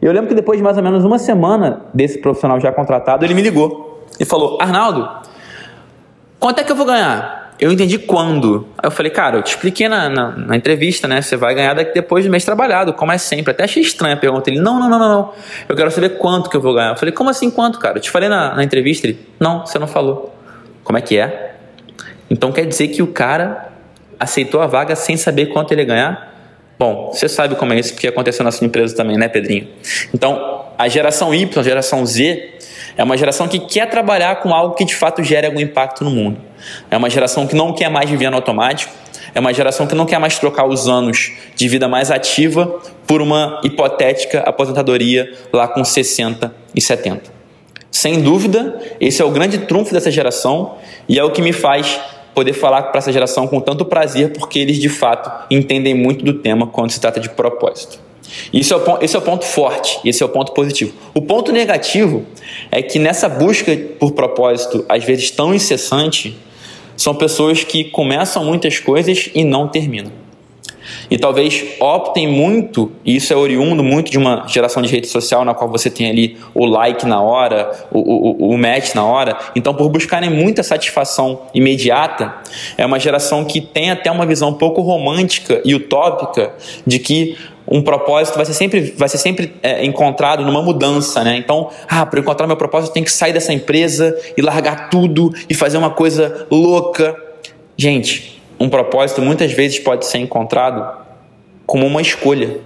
Eu 0.04 0.12
lembro 0.12 0.28
que 0.28 0.34
depois 0.34 0.58
de 0.58 0.62
mais 0.62 0.76
ou 0.76 0.82
menos 0.82 1.02
uma 1.02 1.18
semana 1.18 1.80
desse 1.94 2.18
profissional 2.18 2.60
já 2.60 2.70
contratado, 2.70 3.24
ele 3.24 3.32
me 3.32 3.40
ligou 3.40 4.04
e 4.20 4.24
falou: 4.26 4.58
Arnaldo, 4.60 5.08
quanto 6.38 6.60
é 6.60 6.62
que 6.62 6.70
eu 6.70 6.76
vou 6.76 6.84
ganhar? 6.84 7.54
Eu 7.58 7.72
entendi 7.72 7.98
quando. 7.98 8.68
Aí 8.76 8.86
eu 8.86 8.90
falei, 8.90 9.10
cara, 9.10 9.38
eu 9.38 9.42
te 9.42 9.52
expliquei 9.52 9.88
na, 9.88 10.10
na, 10.10 10.30
na, 10.32 10.56
entrevista, 10.56 11.08
né? 11.08 11.22
Você 11.22 11.38
vai 11.38 11.54
ganhar 11.54 11.72
daqui 11.72 11.94
depois 11.94 12.22
do 12.22 12.30
mês 12.30 12.44
trabalhado, 12.44 12.92
como 12.92 13.12
é 13.12 13.16
sempre. 13.16 13.52
Até 13.52 13.64
achei 13.64 13.82
estranha 13.82 14.14
a 14.14 14.18
pergunta. 14.18 14.50
Ele, 14.50 14.60
não, 14.60 14.78
não, 14.78 14.90
não, 14.90 14.98
não. 14.98 15.32
Eu 15.66 15.74
quero 15.74 15.90
saber 15.90 16.18
quanto 16.18 16.50
que 16.50 16.56
eu 16.56 16.60
vou 16.60 16.74
ganhar. 16.74 16.90
Eu 16.90 16.96
falei, 16.96 17.14
como 17.14 17.30
assim 17.30 17.50
quanto, 17.50 17.78
cara? 17.78 17.96
Eu 17.96 18.02
te 18.02 18.10
falei 18.10 18.28
na, 18.28 18.56
na 18.56 18.62
entrevista. 18.62 19.06
Ele, 19.06 19.18
não, 19.40 19.64
você 19.64 19.78
não 19.78 19.86
falou. 19.86 20.34
Como 20.82 20.98
é 20.98 21.00
que 21.00 21.16
é? 21.16 21.54
Então 22.28 22.52
quer 22.52 22.66
dizer 22.66 22.88
que 22.88 23.02
o 23.02 23.06
cara 23.06 23.72
aceitou 24.20 24.60
a 24.60 24.66
vaga 24.66 24.94
sem 24.94 25.16
saber 25.16 25.46
quanto 25.46 25.72
ele 25.72 25.80
ia 25.80 25.86
ganhar? 25.86 26.33
Bom, 26.78 27.10
você 27.12 27.28
sabe 27.28 27.54
como 27.54 27.72
é 27.72 27.78
isso, 27.78 27.92
porque 27.92 28.08
aconteceu 28.08 28.44
na 28.44 28.50
sua 28.50 28.66
empresa 28.66 28.96
também, 28.96 29.16
né, 29.16 29.28
Pedrinho? 29.28 29.68
Então, 30.12 30.64
a 30.76 30.88
geração 30.88 31.32
Y, 31.32 31.60
a 31.60 31.62
geração 31.62 32.04
Z, 32.04 32.54
é 32.96 33.02
uma 33.02 33.16
geração 33.16 33.46
que 33.46 33.60
quer 33.60 33.88
trabalhar 33.88 34.36
com 34.36 34.52
algo 34.52 34.74
que 34.74 34.84
de 34.84 34.94
fato 34.94 35.22
gere 35.22 35.46
algum 35.46 35.60
impacto 35.60 36.04
no 36.04 36.10
mundo. 36.10 36.40
É 36.90 36.96
uma 36.96 37.08
geração 37.10 37.46
que 37.46 37.54
não 37.54 37.72
quer 37.72 37.88
mais 37.88 38.08
viver 38.10 38.30
no 38.30 38.36
automático. 38.36 38.92
É 39.34 39.40
uma 39.40 39.52
geração 39.52 39.86
que 39.86 39.94
não 39.94 40.06
quer 40.06 40.18
mais 40.18 40.38
trocar 40.38 40.66
os 40.66 40.88
anos 40.88 41.32
de 41.56 41.68
vida 41.68 41.88
mais 41.88 42.10
ativa 42.10 42.80
por 43.06 43.20
uma 43.20 43.60
hipotética 43.64 44.40
aposentadoria 44.40 45.32
lá 45.52 45.66
com 45.66 45.84
60 45.84 46.54
e 46.74 46.80
70. 46.80 47.32
Sem 47.90 48.20
dúvida, 48.20 48.80
esse 49.00 49.22
é 49.22 49.24
o 49.24 49.30
grande 49.30 49.58
trunfo 49.58 49.92
dessa 49.92 50.10
geração 50.10 50.76
e 51.08 51.18
é 51.18 51.24
o 51.24 51.30
que 51.30 51.42
me 51.42 51.52
faz 51.52 52.00
poder 52.34 52.52
falar 52.52 52.84
para 52.84 52.98
essa 52.98 53.12
geração 53.12 53.46
com 53.46 53.60
tanto 53.60 53.84
prazer, 53.84 54.32
porque 54.32 54.58
eles 54.58 54.78
de 54.78 54.88
fato 54.88 55.30
entendem 55.50 55.94
muito 55.94 56.24
do 56.24 56.34
tema 56.34 56.66
quando 56.66 56.90
se 56.90 57.00
trata 57.00 57.20
de 57.20 57.30
propósito. 57.30 57.98
Isso 58.52 58.74
é 58.74 58.76
o, 58.76 58.98
esse 59.00 59.14
é 59.14 59.18
o 59.18 59.22
ponto 59.22 59.44
forte, 59.44 60.00
esse 60.04 60.22
é 60.22 60.26
o 60.26 60.28
ponto 60.28 60.52
positivo. 60.52 60.92
O 61.14 61.22
ponto 61.22 61.52
negativo 61.52 62.24
é 62.70 62.82
que 62.82 62.98
nessa 62.98 63.28
busca 63.28 63.76
por 63.98 64.12
propósito, 64.12 64.84
às 64.88 65.04
vezes 65.04 65.30
tão 65.30 65.54
incessante, 65.54 66.36
são 66.96 67.14
pessoas 67.14 67.64
que 67.64 67.84
começam 67.84 68.44
muitas 68.44 68.78
coisas 68.78 69.30
e 69.34 69.44
não 69.44 69.68
terminam. 69.68 70.23
E 71.10 71.18
talvez 71.18 71.64
optem 71.80 72.26
muito, 72.26 72.90
e 73.04 73.16
isso 73.16 73.32
é 73.32 73.36
oriundo 73.36 73.82
muito 73.82 74.10
de 74.10 74.18
uma 74.18 74.46
geração 74.46 74.82
de 74.82 74.88
rede 74.88 75.06
social 75.06 75.44
na 75.44 75.54
qual 75.54 75.70
você 75.70 75.90
tem 75.90 76.08
ali 76.08 76.36
o 76.54 76.64
like 76.64 77.06
na 77.06 77.20
hora, 77.20 77.70
o, 77.90 77.98
o, 77.98 78.50
o 78.50 78.58
match 78.58 78.94
na 78.94 79.04
hora. 79.04 79.36
Então, 79.54 79.74
por 79.74 79.88
buscarem 79.88 80.30
muita 80.30 80.62
satisfação 80.62 81.42
imediata, 81.54 82.34
é 82.76 82.84
uma 82.84 82.98
geração 82.98 83.44
que 83.44 83.60
tem 83.60 83.90
até 83.90 84.10
uma 84.10 84.26
visão 84.26 84.50
um 84.50 84.54
pouco 84.54 84.80
romântica 84.80 85.60
e 85.64 85.74
utópica 85.74 86.52
de 86.86 86.98
que 86.98 87.36
um 87.66 87.82
propósito 87.82 88.36
vai 88.36 88.44
ser 88.44 88.54
sempre, 88.54 88.94
vai 88.96 89.08
ser 89.08 89.18
sempre 89.18 89.54
é, 89.62 89.84
encontrado 89.84 90.44
numa 90.44 90.62
mudança, 90.62 91.24
né? 91.24 91.36
Então, 91.36 91.70
ah, 91.88 92.04
para 92.04 92.20
encontrar 92.20 92.46
meu 92.46 92.56
propósito, 92.56 92.90
eu 92.90 92.94
tenho 92.94 93.06
que 93.06 93.12
sair 93.12 93.32
dessa 93.32 93.52
empresa 93.52 94.16
e 94.36 94.42
largar 94.42 94.90
tudo 94.90 95.32
e 95.48 95.54
fazer 95.54 95.78
uma 95.78 95.90
coisa 95.90 96.46
louca. 96.50 97.16
Gente, 97.76 98.42
um 98.60 98.68
propósito 98.68 99.22
muitas 99.22 99.52
vezes 99.52 99.78
pode 99.78 100.06
ser 100.06 100.18
encontrado 100.18 101.03
como 101.74 101.88
uma 101.88 102.00
escolha. 102.00 102.58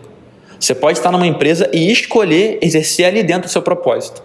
Você 0.60 0.74
pode 0.74 0.98
estar 0.98 1.10
numa 1.10 1.26
empresa 1.26 1.70
e 1.72 1.90
escolher 1.90 2.58
exercer 2.60 3.06
ali 3.06 3.22
dentro 3.22 3.48
o 3.48 3.50
seu 3.50 3.62
propósito. 3.62 4.22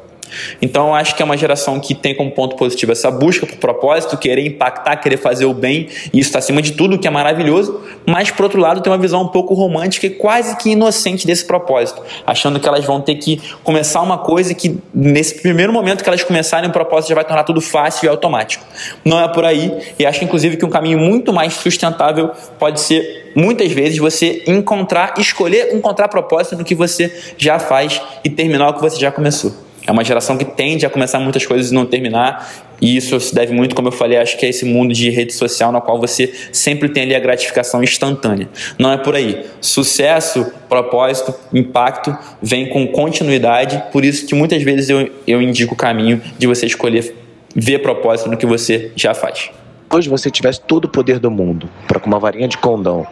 Então, 0.62 0.88
eu 0.88 0.96
acho 0.96 1.16
que 1.16 1.22
é 1.22 1.25
uma 1.25 1.38
geração 1.38 1.80
que 1.80 1.94
tem 1.94 2.16
como 2.16 2.32
ponto 2.32 2.56
positivo 2.56 2.92
essa 2.92 3.10
busca 3.12 3.46
por 3.46 3.58
propósito, 3.58 4.18
querer 4.18 4.46
impactar, 4.46 4.98
querer 4.98 5.18
fazer 5.18 5.46
o 5.46 5.54
bem, 5.54 5.88
e 6.12 6.20
isso 6.20 6.30
está 6.30 6.40
acima 6.40 6.62
de 6.62 6.74
tudo, 6.74 6.98
que 6.98 7.08
é 7.08 7.12
maravilhoso, 7.12 7.82
mas, 8.06 8.32
por 8.32 8.44
outro 8.44 8.60
lado, 8.60 8.82
tem 8.82 8.92
uma 8.92 8.98
visão 8.98 9.22
um 9.22 9.28
pouco 9.28 9.54
romântica 9.54 10.08
e 10.08 10.10
quase 10.10 10.56
que 10.58 10.72
inocente 10.72 11.25
desse 11.25 11.46
propósito, 11.46 12.02
achando 12.25 12.60
que 12.60 12.68
elas 12.68 12.86
vão 12.86 13.02
ter 13.02 13.16
que 13.16 13.42
começar 13.63 14.02
uma 14.02 14.18
coisa 14.18 14.54
que, 14.54 14.78
nesse 14.94 15.42
primeiro 15.42 15.72
momento 15.72 16.04
que 16.04 16.10
elas 16.10 16.24
começarem, 16.24 16.70
o 16.70 16.74
propósito 16.74 17.10
já 17.10 17.16
vai 17.16 17.25
tornar 17.25 17.44
tudo 17.44 17.62
fácil 17.62 18.06
e 18.06 18.10
automático. 18.10 18.66
Não 19.04 19.20
é 19.20 19.28
por 19.28 19.46
aí, 19.46 19.72
e 19.98 20.06
acho, 20.06 20.24
inclusive, 20.24 20.58
que 20.58 20.66
um 20.66 20.70
caminho 20.70 21.00
muito 21.00 21.34
mais 21.34 21.54
sustentável 21.54 22.32
pode 22.60 22.80
ser 22.80 23.32
muitas 23.36 23.72
vezes 23.72 23.98
você 23.98 24.44
encontrar, 24.48 25.16
escolher 25.18 25.74
encontrar 25.74 26.08
propósito 26.08 26.58
no 26.58 26.63
que 26.63 26.75
você 26.75 27.12
já 27.38 27.60
faz 27.60 28.02
e 28.24 28.30
terminar 28.30 28.70
o 28.70 28.74
que 28.74 28.82
você 28.82 29.00
já 29.00 29.12
começou. 29.12 29.54
É 29.86 29.92
uma 29.92 30.04
geração 30.04 30.38
que 30.38 30.46
tende 30.46 30.86
a 30.86 30.90
começar 30.90 31.20
muitas 31.20 31.46
coisas 31.46 31.72
e 31.72 31.74
não 31.74 31.86
terminar, 31.86 32.50
e 32.82 32.98
isso 32.98 33.20
se 33.20 33.34
deve 33.34 33.54
muito, 33.54 33.75
como 33.75 33.88
eu 33.88 33.92
falei, 33.92 34.18
acho 34.18 34.38
que 34.38 34.46
é 34.46 34.50
esse 34.50 34.66
mundo 34.66 34.94
de 34.94 35.10
rede 35.10 35.34
social 35.34 35.72
no 35.72 35.82
qual 35.82 36.00
você 36.00 36.34
sempre 36.52 36.90
tem 36.90 37.04
ali 37.04 37.16
a 37.16 37.20
gratificação 37.20 37.84
instantânea. 37.84 38.50
Não 38.78 38.92
é 38.92 38.98
por 38.98 39.16
aí. 39.16 39.46
Sucesso, 39.62 40.52
propósito, 40.68 41.34
impacto 41.54 42.18
vem 42.42 42.70
com 42.70 42.88
continuidade, 42.88 43.84
por 43.92 44.04
isso 44.04 44.25
que 44.25 44.36
muitas 44.36 44.62
vezes 44.63 44.90
eu, 44.90 45.10
eu 45.28 45.42
indico 45.42 45.74
o 45.74 45.78
caminho 45.78 46.22
de 46.38 46.48
você 46.48 46.66
escolher 46.66 47.16
ver 47.56 47.80
propósito 47.80 48.30
no 48.30 48.38
que 48.38 48.46
você 48.46 48.92
já 48.96 49.13
faz 49.13 49.52
hoje 49.96 50.10
você 50.10 50.32
tivesse 50.32 50.60
todo 50.60 50.86
o 50.86 50.90
poder 50.90 51.20
do 51.20 51.30
mundo 51.30 51.70
para 51.88 52.00
com 52.00 52.08
uma 52.08 52.18
varinha 52.18 52.48
de 52.48 52.58
condão 52.58 53.06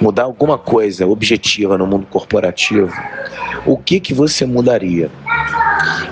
mudar 0.00 0.24
alguma 0.24 0.58
coisa 0.58 1.06
objetiva 1.06 1.78
no 1.78 1.86
mundo 1.86 2.06
corporativo, 2.10 2.92
o 3.64 3.76
que 3.78 4.00
que 4.00 4.12
você 4.12 4.44
mudaria? 4.44 5.10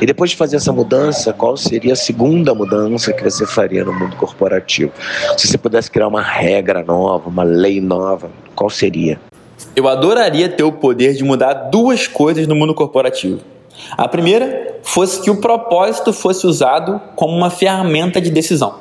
E 0.00 0.06
depois 0.06 0.30
de 0.30 0.36
fazer 0.36 0.56
essa 0.56 0.72
mudança, 0.72 1.32
qual 1.32 1.56
seria 1.56 1.92
a 1.92 1.96
segunda 1.96 2.54
mudança 2.54 3.12
que 3.12 3.22
você 3.22 3.46
faria 3.46 3.84
no 3.84 3.92
mundo 3.92 4.16
corporativo? 4.16 4.92
Se 5.36 5.46
você 5.46 5.58
pudesse 5.58 5.90
criar 5.90 6.08
uma 6.08 6.22
regra 6.22 6.82
nova, 6.82 7.28
uma 7.28 7.42
lei 7.42 7.80
nova, 7.80 8.30
qual 8.54 8.70
seria? 8.70 9.20
Eu 9.74 9.88
adoraria 9.88 10.48
ter 10.48 10.62
o 10.62 10.72
poder 10.72 11.14
de 11.14 11.24
mudar 11.24 11.54
duas 11.54 12.06
coisas 12.06 12.46
no 12.46 12.54
mundo 12.54 12.74
corporativo. 12.74 13.40
A 13.92 14.06
primeira 14.08 14.78
fosse 14.82 15.20
que 15.20 15.30
o 15.30 15.40
propósito 15.40 16.12
fosse 16.12 16.46
usado 16.46 17.00
como 17.16 17.36
uma 17.36 17.50
ferramenta 17.50 18.20
de 18.20 18.30
decisão. 18.30 18.76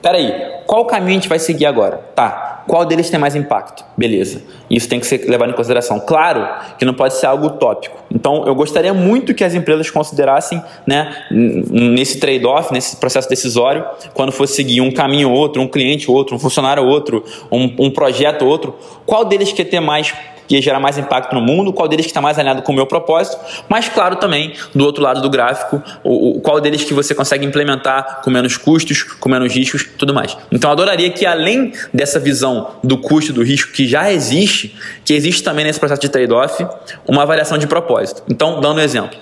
Peraí, 0.00 0.32
qual 0.66 0.84
caminho 0.84 1.10
a 1.10 1.14
gente 1.14 1.28
vai 1.28 1.38
seguir 1.38 1.66
agora? 1.66 1.98
Tá, 2.14 2.51
qual 2.66 2.84
deles 2.84 3.10
tem 3.10 3.18
mais 3.18 3.34
impacto? 3.34 3.84
Beleza. 3.96 4.42
Isso 4.70 4.88
tem 4.88 5.00
que 5.00 5.06
ser 5.06 5.28
levado 5.28 5.50
em 5.50 5.54
consideração. 5.54 6.00
Claro 6.00 6.46
que 6.78 6.84
não 6.84 6.94
pode 6.94 7.14
ser 7.14 7.26
algo 7.26 7.46
utópico. 7.46 7.98
Então, 8.10 8.44
eu 8.46 8.54
gostaria 8.54 8.94
muito 8.94 9.34
que 9.34 9.44
as 9.44 9.54
empresas 9.54 9.90
considerassem, 9.90 10.62
né, 10.86 11.26
nesse 11.30 12.18
trade-off, 12.18 12.72
nesse 12.72 12.96
processo 12.96 13.28
decisório, 13.28 13.84
quando 14.14 14.32
fosse 14.32 14.54
seguir 14.54 14.80
um 14.80 14.90
caminho 14.90 15.30
ou 15.30 15.36
outro, 15.36 15.60
um 15.60 15.68
cliente 15.68 16.10
ou 16.10 16.16
outro, 16.16 16.36
um 16.36 16.38
funcionário 16.38 16.82
ou 16.82 16.88
outro, 16.88 17.24
um, 17.50 17.86
um 17.86 17.90
projeto 17.90 18.42
ou 18.42 18.48
outro, 18.48 18.76
qual 19.04 19.24
deles 19.24 19.52
quer 19.52 19.64
ter 19.64 19.80
mais 19.80 20.14
ia 20.56 20.62
gerar 20.62 20.80
mais 20.80 20.98
impacto 20.98 21.34
no 21.34 21.40
mundo, 21.40 21.72
qual 21.72 21.88
deles 21.88 22.06
que 22.06 22.10
está 22.10 22.20
mais 22.20 22.38
alinhado 22.38 22.62
com 22.62 22.72
o 22.72 22.74
meu 22.74 22.86
propósito, 22.86 23.38
mas 23.68 23.88
claro 23.88 24.16
também, 24.16 24.54
do 24.74 24.84
outro 24.84 25.02
lado 25.02 25.20
do 25.20 25.30
gráfico, 25.30 25.82
o, 26.02 26.38
o, 26.38 26.40
qual 26.40 26.60
deles 26.60 26.84
que 26.84 26.94
você 26.94 27.14
consegue 27.14 27.44
implementar 27.44 28.20
com 28.22 28.30
menos 28.30 28.56
custos, 28.56 29.02
com 29.02 29.28
menos 29.28 29.52
riscos 29.52 29.88
tudo 29.98 30.14
mais. 30.14 30.36
Então 30.50 30.70
eu 30.70 30.72
adoraria 30.72 31.10
que 31.10 31.26
além 31.26 31.72
dessa 31.92 32.18
visão 32.18 32.72
do 32.82 32.98
custo 32.98 33.32
do 33.32 33.42
risco 33.42 33.72
que 33.72 33.86
já 33.86 34.12
existe, 34.12 34.76
que 35.04 35.12
existe 35.12 35.42
também 35.42 35.64
nesse 35.64 35.78
processo 35.78 36.00
de 36.00 36.08
trade-off, 36.08 36.66
uma 37.06 37.22
avaliação 37.22 37.58
de 37.58 37.66
propósito. 37.66 38.22
Então, 38.28 38.60
dando 38.60 38.78
um 38.78 38.82
exemplo. 38.82 39.18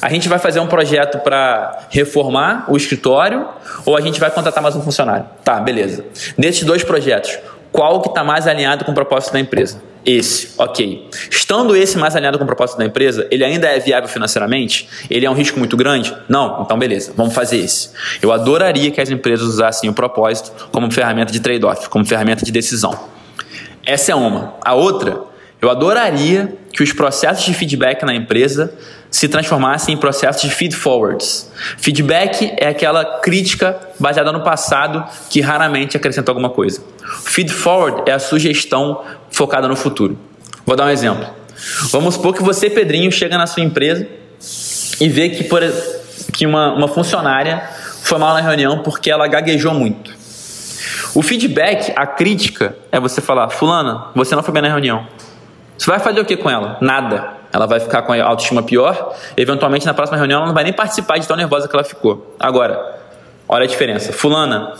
A 0.00 0.08
gente 0.08 0.28
vai 0.28 0.38
fazer 0.38 0.60
um 0.60 0.66
projeto 0.66 1.18
para 1.18 1.86
reformar 1.90 2.66
o 2.68 2.76
escritório 2.76 3.46
ou 3.84 3.96
a 3.96 4.00
gente 4.00 4.20
vai 4.20 4.30
contratar 4.30 4.62
mais 4.62 4.76
um 4.76 4.82
funcionário? 4.82 5.26
Tá, 5.42 5.60
beleza. 5.60 6.04
Nesses 6.36 6.62
dois 6.64 6.84
projetos, 6.84 7.38
qual 7.74 8.00
que 8.00 8.08
está 8.08 8.22
mais 8.22 8.46
alinhado 8.46 8.84
com 8.84 8.92
o 8.92 8.94
propósito 8.94 9.32
da 9.32 9.40
empresa? 9.40 9.82
Esse, 10.06 10.50
ok. 10.56 11.08
Estando 11.28 11.74
esse 11.74 11.98
mais 11.98 12.14
alinhado 12.14 12.38
com 12.38 12.44
o 12.44 12.46
propósito 12.46 12.78
da 12.78 12.84
empresa, 12.84 13.26
ele 13.32 13.44
ainda 13.44 13.66
é 13.66 13.80
viável 13.80 14.08
financeiramente? 14.08 14.88
Ele 15.10 15.26
é 15.26 15.30
um 15.30 15.34
risco 15.34 15.58
muito 15.58 15.76
grande? 15.76 16.16
Não? 16.28 16.62
Então, 16.62 16.78
beleza, 16.78 17.12
vamos 17.16 17.34
fazer 17.34 17.56
esse. 17.56 17.90
Eu 18.22 18.30
adoraria 18.30 18.92
que 18.92 19.00
as 19.00 19.10
empresas 19.10 19.44
usassem 19.44 19.90
o 19.90 19.92
propósito 19.92 20.52
como 20.70 20.88
ferramenta 20.88 21.32
de 21.32 21.40
trade-off, 21.40 21.88
como 21.88 22.04
ferramenta 22.06 22.44
de 22.44 22.52
decisão. 22.52 22.96
Essa 23.84 24.12
é 24.12 24.14
uma. 24.14 24.54
A 24.64 24.74
outra, 24.74 25.22
eu 25.60 25.68
adoraria 25.68 26.56
que 26.72 26.80
os 26.80 26.92
processos 26.92 27.44
de 27.44 27.54
feedback 27.54 28.04
na 28.04 28.14
empresa 28.14 28.72
se 29.14 29.28
transformassem 29.28 29.94
em 29.94 29.96
processos 29.96 30.42
de 30.42 30.50
feed 30.50 30.74
forwards. 30.74 31.48
Feedback 31.78 32.52
é 32.56 32.66
aquela 32.66 33.20
crítica 33.20 33.78
baseada 33.96 34.32
no 34.32 34.42
passado 34.42 35.04
que 35.30 35.40
raramente 35.40 35.96
acrescenta 35.96 36.32
alguma 36.32 36.50
coisa. 36.50 36.82
Feed 37.24 37.52
forward 37.52 38.10
é 38.10 38.12
a 38.12 38.18
sugestão 38.18 39.04
focada 39.30 39.68
no 39.68 39.76
futuro. 39.76 40.18
Vou 40.66 40.74
dar 40.74 40.86
um 40.86 40.90
exemplo. 40.90 41.24
Vamos 41.92 42.14
supor 42.16 42.34
que 42.34 42.42
você, 42.42 42.68
Pedrinho, 42.68 43.12
chega 43.12 43.38
na 43.38 43.46
sua 43.46 43.62
empresa 43.62 44.04
e 45.00 45.08
vê 45.08 45.28
que, 45.28 45.44
por, 45.44 45.62
que 46.32 46.44
uma, 46.44 46.74
uma 46.74 46.88
funcionária 46.88 47.62
foi 48.02 48.18
mal 48.18 48.34
na 48.34 48.40
reunião 48.40 48.80
porque 48.80 49.12
ela 49.12 49.28
gaguejou 49.28 49.72
muito. 49.72 50.12
O 51.14 51.22
feedback, 51.22 51.92
a 51.94 52.04
crítica, 52.04 52.76
é 52.90 52.98
você 52.98 53.20
falar: 53.20 53.48
Fulana, 53.50 54.06
você 54.12 54.34
não 54.34 54.42
foi 54.42 54.52
bem 54.52 54.62
na 54.62 54.68
reunião. 54.68 55.06
Você 55.78 55.88
vai 55.88 56.00
fazer 56.00 56.18
o 56.18 56.24
que 56.24 56.36
com 56.36 56.50
ela? 56.50 56.78
Nada. 56.80 57.43
Ela 57.54 57.66
vai 57.68 57.78
ficar 57.78 58.02
com 58.02 58.12
a 58.12 58.24
autoestima 58.24 58.64
pior. 58.64 59.14
Eventualmente, 59.36 59.86
na 59.86 59.94
próxima 59.94 60.18
reunião, 60.18 60.38
ela 60.38 60.46
não 60.48 60.54
vai 60.54 60.64
nem 60.64 60.72
participar 60.72 61.18
de 61.18 61.28
tão 61.28 61.36
nervosa 61.36 61.68
que 61.68 61.76
ela 61.76 61.84
ficou. 61.84 62.34
Agora, 62.38 62.98
olha 63.48 63.62
a 63.62 63.66
diferença. 63.68 64.12
Fulana, 64.12 64.72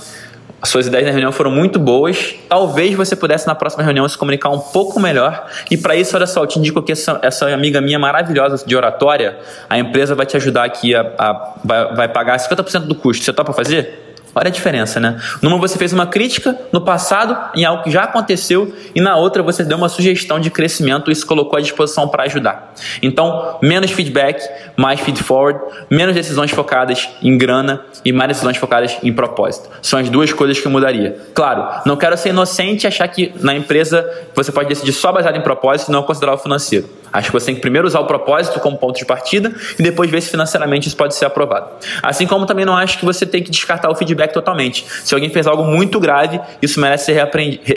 as 0.61 0.71
suas 0.71 0.88
ideias 0.88 1.07
na 1.07 1.12
reunião 1.12 1.31
foram 1.31 1.52
muito 1.52 1.78
boas. 1.78 2.35
Talvez 2.49 2.93
você 2.97 3.14
pudesse 3.14 3.47
na 3.47 3.54
próxima 3.54 3.85
reunião 3.85 4.09
se 4.09 4.19
comunicar 4.19 4.49
um 4.49 4.59
pouco 4.59 4.99
melhor. 4.99 5.47
E 5.71 5.76
para 5.76 5.95
isso, 5.95 6.16
olha 6.16 6.26
só, 6.26 6.43
eu 6.43 6.49
te 6.49 6.59
indico 6.59 6.83
que 6.83 6.90
essa, 6.90 7.21
essa 7.23 7.49
amiga 7.54 7.81
minha 7.81 7.99
maravilhosa 7.99 8.66
de 8.66 8.75
oratória, 8.75 9.38
a 9.71 9.78
empresa 9.78 10.16
vai 10.16 10.26
te 10.26 10.37
ajudar 10.37 10.64
aqui 10.64 10.97
a, 10.97 11.02
a 11.16 11.54
vai, 11.64 11.95
vai 11.95 12.09
pagar 12.09 12.37
50% 12.38 12.87
do 12.87 12.97
custo. 12.97 13.25
Você 13.25 13.33
topa 13.33 13.52
fazer? 13.52 14.03
Olha 14.35 14.49
a 14.49 14.50
diferença, 14.50 14.99
né? 14.99 15.21
Numa 15.41 15.59
você 15.59 15.79
fez 15.79 15.93
uma 15.93 16.07
crítica 16.07 16.59
no 16.73 16.81
passado 16.81 17.37
em 17.55 17.64
algo 17.64 17.85
que 17.85 17.91
já 17.91 18.05
aconteceu 18.05 18.75
e 18.95 19.00
na 19.00 19.17
outra 19.17 19.43
você 19.43 19.62
deu 19.62 19.76
uma 19.76 19.88
sugestão 19.88 20.41
de 20.41 20.50
crescimento 20.50 21.11
e 21.11 21.14
se 21.14 21.25
colocou 21.25 21.59
à 21.59 21.62
disposição 21.62 22.09
para 22.09 22.25
ajudar. 22.25 22.75
Então, 23.03 23.59
menos 23.62 23.91
feedback, 23.91 24.43
mais 24.76 25.00
feed 25.00 25.23
forward, 25.23 25.61
menos 25.88 26.14
decisões 26.14 26.50
focadas 26.50 27.09
em 27.23 27.38
grana 27.38 27.83
e 28.05 28.12
mais 28.12 28.29
decisões 28.29 28.57
focadas 28.57 28.97
em 29.03 29.12
propósito. 29.12 29.71
São 29.81 29.99
as 29.99 30.09
duas 30.09 30.33
coisas 30.33 30.59
que 30.59 30.67
eu 30.67 30.73
mudaria. 30.73 31.17
Claro, 31.35 31.83
não 31.87 31.97
quero 31.97 32.17
ser 32.17 32.31
inocente 32.31 32.85
e 32.85 32.87
achar 32.87 33.07
que 33.09 33.33
na 33.41 33.55
empresa 33.55 34.09
você 34.35 34.50
pode 34.50 34.69
decidir 34.69 34.93
só 34.93 35.12
baseado 35.12 35.37
em 35.37 35.43
propósito 35.43 35.91
e 35.91 35.93
não 35.93 36.03
considerar 36.03 36.35
o 36.35 36.38
financeiro. 36.38 36.88
Acho 37.14 37.29
que 37.29 37.33
você 37.33 37.47
tem 37.47 37.55
que 37.55 37.61
primeiro 37.61 37.87
usar 37.87 38.00
o 38.00 38.07
propósito 38.07 38.59
como 38.59 38.76
ponto 38.76 38.99
de 38.99 39.05
partida 39.05 39.53
e 39.79 39.83
depois 39.85 40.11
ver 40.11 40.21
se 40.21 40.31
financeiramente 40.31 40.88
isso 40.88 40.97
pode 40.97 41.14
ser 41.14 41.25
aprovado. 41.25 41.71
Assim 42.03 42.26
como 42.26 42.45
também 42.45 42.64
não 42.64 42.76
acho 42.76 42.99
que 42.99 43.05
você 43.05 43.25
tem 43.25 43.41
que 43.41 43.53
descartar 43.53 43.88
o 43.88 43.95
feedback 43.95 44.24
totalmente. 44.26 44.87
Se 45.04 45.14
alguém 45.14 45.31
fez 45.31 45.47
algo 45.47 45.64
muito 45.64 45.99
grave, 46.00 46.40
isso 46.61 46.81
merece 46.81 47.07
ser 47.07 47.28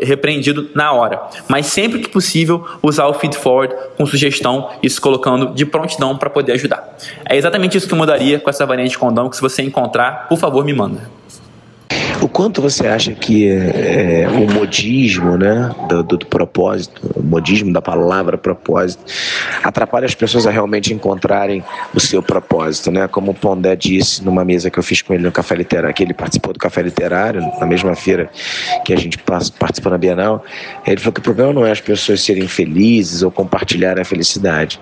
repreendido 0.03 0.69
na 0.73 0.91
hora. 0.91 1.21
Mas 1.47 1.67
sempre 1.67 1.99
que 1.99 2.09
possível, 2.09 2.65
usar 2.81 3.07
o 3.07 3.13
feed 3.13 3.35
forward 3.35 3.75
com 3.97 4.05
sugestão 4.05 4.69
e 4.81 4.89
se 4.89 4.99
colocando 4.99 5.53
de 5.53 5.65
prontidão 5.65 6.17
para 6.17 6.29
poder 6.29 6.53
ajudar. 6.53 6.97
É 7.27 7.35
exatamente 7.35 7.77
isso 7.77 7.87
que 7.87 7.93
eu 7.93 7.97
mudaria 7.97 8.39
com 8.39 8.49
essa 8.49 8.65
variante 8.65 8.91
de 8.91 8.97
condão, 8.97 9.29
que 9.29 9.35
se 9.35 9.41
você 9.41 9.61
encontrar, 9.61 10.27
por 10.27 10.37
favor, 10.37 10.63
me 10.63 10.73
manda. 10.73 11.17
O 12.21 12.27
quanto 12.27 12.61
você 12.61 12.87
acha 12.87 13.13
que 13.13 13.47
é, 13.47 14.23
é, 14.23 14.27
o 14.27 14.51
modismo, 14.51 15.37
né, 15.37 15.69
do, 15.87 16.03
do, 16.03 16.17
do, 16.17 16.25
propósito, 16.25 17.01
o 17.15 17.21
modismo 17.21 17.71
da 17.71 17.81
palavra 17.81 18.37
propósito, 18.37 19.03
atrapalha 19.63 20.05
as 20.05 20.15
pessoas 20.15 20.47
a 20.47 20.51
realmente 20.51 20.93
encontrarem 20.93 21.63
o 21.93 21.99
seu 21.99 22.23
propósito, 22.23 22.91
né? 22.91 23.07
Como 23.07 23.31
o 23.31 23.33
Pondé 23.33 23.75
disse 23.75 24.23
numa 24.23 24.43
mesa 24.43 24.71
que 24.71 24.79
eu 24.79 24.83
fiz 24.83 25.01
com 25.01 25.13
ele 25.13 25.23
no 25.23 25.31
Café 25.31 25.55
Literário, 25.55 25.93
que 25.93 26.03
ele 26.03 26.13
participou 26.13 26.53
do 26.53 26.59
Café 26.59 26.81
Literário, 26.81 27.41
na 27.59 27.65
mesma 27.65 27.95
feira 27.95 28.29
que 28.83 28.93
a 28.93 28.97
gente 28.97 29.17
participou 29.19 29.91
na 29.91 29.97
Bienal, 29.97 30.43
ele 30.85 30.97
falou 30.97 31.13
que 31.13 31.19
o 31.19 31.23
problema 31.23 31.53
não 31.53 31.65
é 31.65 31.71
as 31.71 31.81
pessoas 31.81 32.21
serem 32.21 32.47
felizes 32.47 33.21
ou 33.21 33.29
compartilhar 33.29 33.99
a 33.99 34.03
felicidade. 34.03 34.79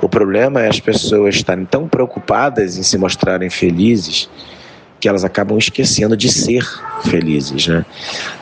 O 0.00 0.08
problema 0.08 0.62
é 0.62 0.68
as 0.68 0.80
pessoas 0.80 1.34
estarem 1.34 1.64
tão 1.64 1.86
preocupadas 1.86 2.76
em 2.76 2.82
se 2.82 2.96
mostrarem 2.96 3.50
felizes 3.50 4.28
que 5.02 5.08
elas 5.08 5.24
acabam 5.24 5.58
esquecendo 5.58 6.16
de 6.16 6.30
ser 6.30 6.64
felizes, 7.02 7.66
né? 7.66 7.84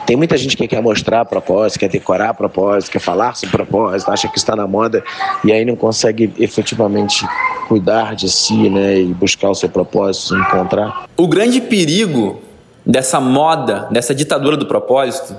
Tem 0.05 0.15
muita 0.15 0.37
gente 0.37 0.55
que 0.55 0.67
quer 0.67 0.79
mostrar 0.79 1.25
propósito, 1.25 1.79
quer 1.79 1.89
decorar 1.89 2.35
propósito, 2.35 2.91
quer 2.91 2.99
falar 2.99 3.35
sobre 3.35 3.57
propósito, 3.57 4.11
acha 4.11 4.27
que 4.27 4.37
está 4.37 4.55
na 4.55 4.67
moda 4.67 5.03
e 5.43 5.51
aí 5.51 5.65
não 5.65 5.75
consegue 5.75 6.31
efetivamente 6.37 7.27
cuidar 7.67 8.15
de 8.15 8.29
si, 8.29 8.69
né, 8.69 8.99
e 8.99 9.05
buscar 9.05 9.49
o 9.49 9.55
seu 9.55 9.69
propósito, 9.69 10.37
encontrar. 10.37 11.09
O 11.17 11.27
grande 11.27 11.59
perigo 11.59 12.39
dessa 12.85 13.19
moda, 13.19 13.87
dessa 13.89 14.13
ditadura 14.13 14.55
do 14.55 14.67
propósito, 14.67 15.35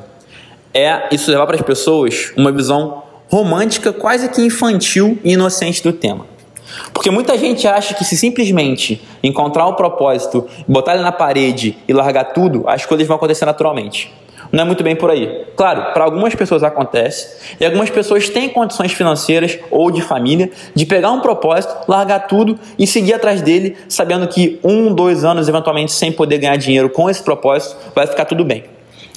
é 0.75 1.15
isso 1.15 1.31
levar 1.31 1.47
para 1.47 1.55
as 1.55 1.63
pessoas 1.63 2.33
uma 2.37 2.51
visão 2.51 3.05
romântica, 3.31 3.93
quase 3.93 4.29
que 4.29 4.43
infantil 4.43 5.21
e 5.23 5.35
inocente 5.35 5.85
do 5.85 5.93
tema. 5.93 6.32
Porque 6.93 7.11
muita 7.11 7.37
gente 7.39 7.67
acha 7.67 7.95
que 7.95 8.05
se 8.05 8.17
simplesmente 8.17 9.03
encontrar 9.23 9.67
um 9.67 9.75
propósito, 9.75 10.47
botar 10.67 10.95
ele 10.95 11.03
na 11.03 11.13
parede 11.13 11.77
e 11.87 11.93
largar 11.93 12.33
tudo, 12.33 12.65
as 12.67 12.87
coisas 12.87 13.07
vão 13.07 13.17
acontecer 13.17 13.45
naturalmente. 13.45 14.13
Não 14.53 14.65
é 14.65 14.67
muito 14.67 14.85
bem 14.85 14.95
por 14.95 15.11
aí. 15.11 15.47
Claro, 15.57 15.95
para 15.95 16.05
algumas 16.05 16.35
pessoas 16.35 16.63
acontece, 16.63 17.57
e 17.59 17.65
algumas 17.65 17.89
pessoas 17.89 18.29
têm 18.29 18.51
condições 18.51 18.93
financeiras 18.93 19.59
ou 19.71 19.91
de 19.91 20.03
família 20.03 20.51
de 20.75 20.85
pegar 20.85 21.11
um 21.11 21.21
propósito, 21.21 21.75
largar 21.89 22.27
tudo 22.27 22.59
e 22.79 22.87
seguir 22.87 23.15
atrás 23.15 23.41
dele, 23.41 23.79
sabendo 23.89 24.29
que 24.29 24.61
um, 24.63 24.95
dois 24.95 25.25
anos, 25.25 25.49
eventualmente, 25.49 25.93
sem 25.93 26.13
poder 26.13 26.37
ganhar 26.37 26.57
dinheiro 26.57 26.91
com 26.91 27.09
esse 27.09 27.23
propósito, 27.23 27.77
vai 27.95 28.07
ficar 28.07 28.27
tudo 28.27 28.45
bem. 28.45 28.65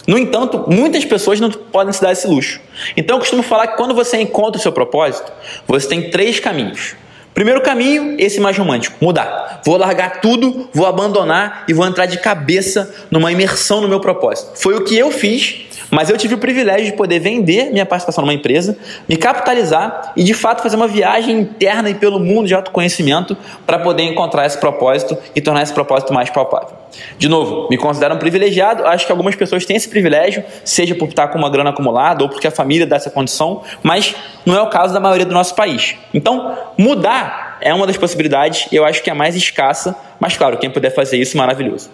No 0.08 0.18
entanto, 0.18 0.64
muitas 0.68 1.04
pessoas 1.04 1.42
não 1.42 1.52
podem 1.52 1.92
se 1.92 2.02
dar 2.02 2.14
esse 2.14 2.28
luxo. 2.28 2.62
Então, 2.96 3.18
eu 3.18 3.20
costumo 3.20 3.44
falar 3.44 3.68
que 3.68 3.78
quando 3.78 3.94
você 3.94 4.22
encontra 4.22 4.58
o 4.58 4.62
seu 4.62 4.72
propósito, 4.72 5.32
você 5.68 5.88
tem 5.88 6.10
três 6.12 6.40
caminhos. 6.40 6.96
Primeiro 7.36 7.60
caminho, 7.60 8.16
esse 8.18 8.40
mais 8.40 8.58
romântico, 8.58 8.96
mudar. 9.02 9.60
Vou 9.66 9.76
largar 9.76 10.22
tudo, 10.22 10.70
vou 10.74 10.86
abandonar 10.88 11.66
e 11.68 11.74
vou 11.74 11.86
entrar 11.86 12.06
de 12.06 12.18
cabeça 12.18 12.96
numa 13.12 13.30
imersão 13.30 13.82
no 13.82 13.90
meu 13.90 14.00
propósito. 14.00 14.52
Foi 14.56 14.74
o 14.74 14.86
que 14.86 14.98
eu 14.98 15.12
fiz, 15.12 15.66
mas 15.92 16.10
eu 16.10 16.18
tive 16.18 16.36
o 16.36 16.38
privilégio 16.38 16.86
de 16.86 16.94
poder 16.94 17.20
vender 17.20 17.72
minha 17.74 17.86
participação 17.86 18.22
numa 18.22 18.34
empresa, 18.34 18.78
me 19.06 19.18
capitalizar 19.18 20.14
e 20.16 20.24
de 20.24 20.34
fato 20.34 20.64
fazer 20.64 20.78
uma 20.78 20.88
viagem 20.88 21.42
interna 21.42 21.90
e 21.90 21.96
pelo 21.96 22.22
mundo 22.22 22.48
de 22.48 22.56
autoconhecimento 22.56 23.36
para 23.66 23.80
poder 23.80 24.04
encontrar 24.04 24.46
esse 24.46 24.58
propósito 24.58 25.18
e 25.36 25.42
tornar 25.42 25.62
esse 25.62 25.74
propósito 25.74 26.14
mais 26.14 26.30
palpável. 26.30 26.85
De 27.18 27.28
novo, 27.28 27.68
me 27.70 27.78
considero 27.78 28.16
um 28.16 28.18
privilegiado, 28.18 28.86
acho 28.86 29.06
que 29.06 29.12
algumas 29.12 29.36
pessoas 29.36 29.66
têm 29.66 29.76
esse 29.76 29.90
privilégio, 29.90 30.44
seja 30.64 30.96
por 30.96 31.08
estar 31.08 31.28
com 31.30 31.38
uma 31.38 31.50
grana 31.50 31.70
acumulada 31.70 32.24
ou 32.24 32.30
porque 32.30 32.48
a 32.48 32.52
família 32.52 32.86
dá 32.86 32.96
essa 32.96 33.10
condição, 33.10 33.64
mas 33.82 34.16
não 34.46 34.56
é 34.56 34.62
o 34.62 34.70
caso 34.70 34.94
da 34.94 35.00
maioria 35.00 35.26
do 35.26 35.34
nosso 35.34 35.56
país. 35.56 35.96
Então, 36.14 36.58
mudar 36.78 37.58
é 37.62 37.74
uma 37.74 37.88
das 37.88 37.98
possibilidades, 37.98 38.68
eu 38.72 38.86
acho 38.86 39.02
que 39.02 39.10
é 39.10 39.14
a 39.14 39.16
mais 39.16 39.36
escassa, 39.36 39.96
mas 40.20 40.38
claro, 40.38 40.58
quem 40.58 40.70
puder 40.70 40.94
fazer 40.94 41.18
isso, 41.18 41.38
maravilhoso. 41.38 41.90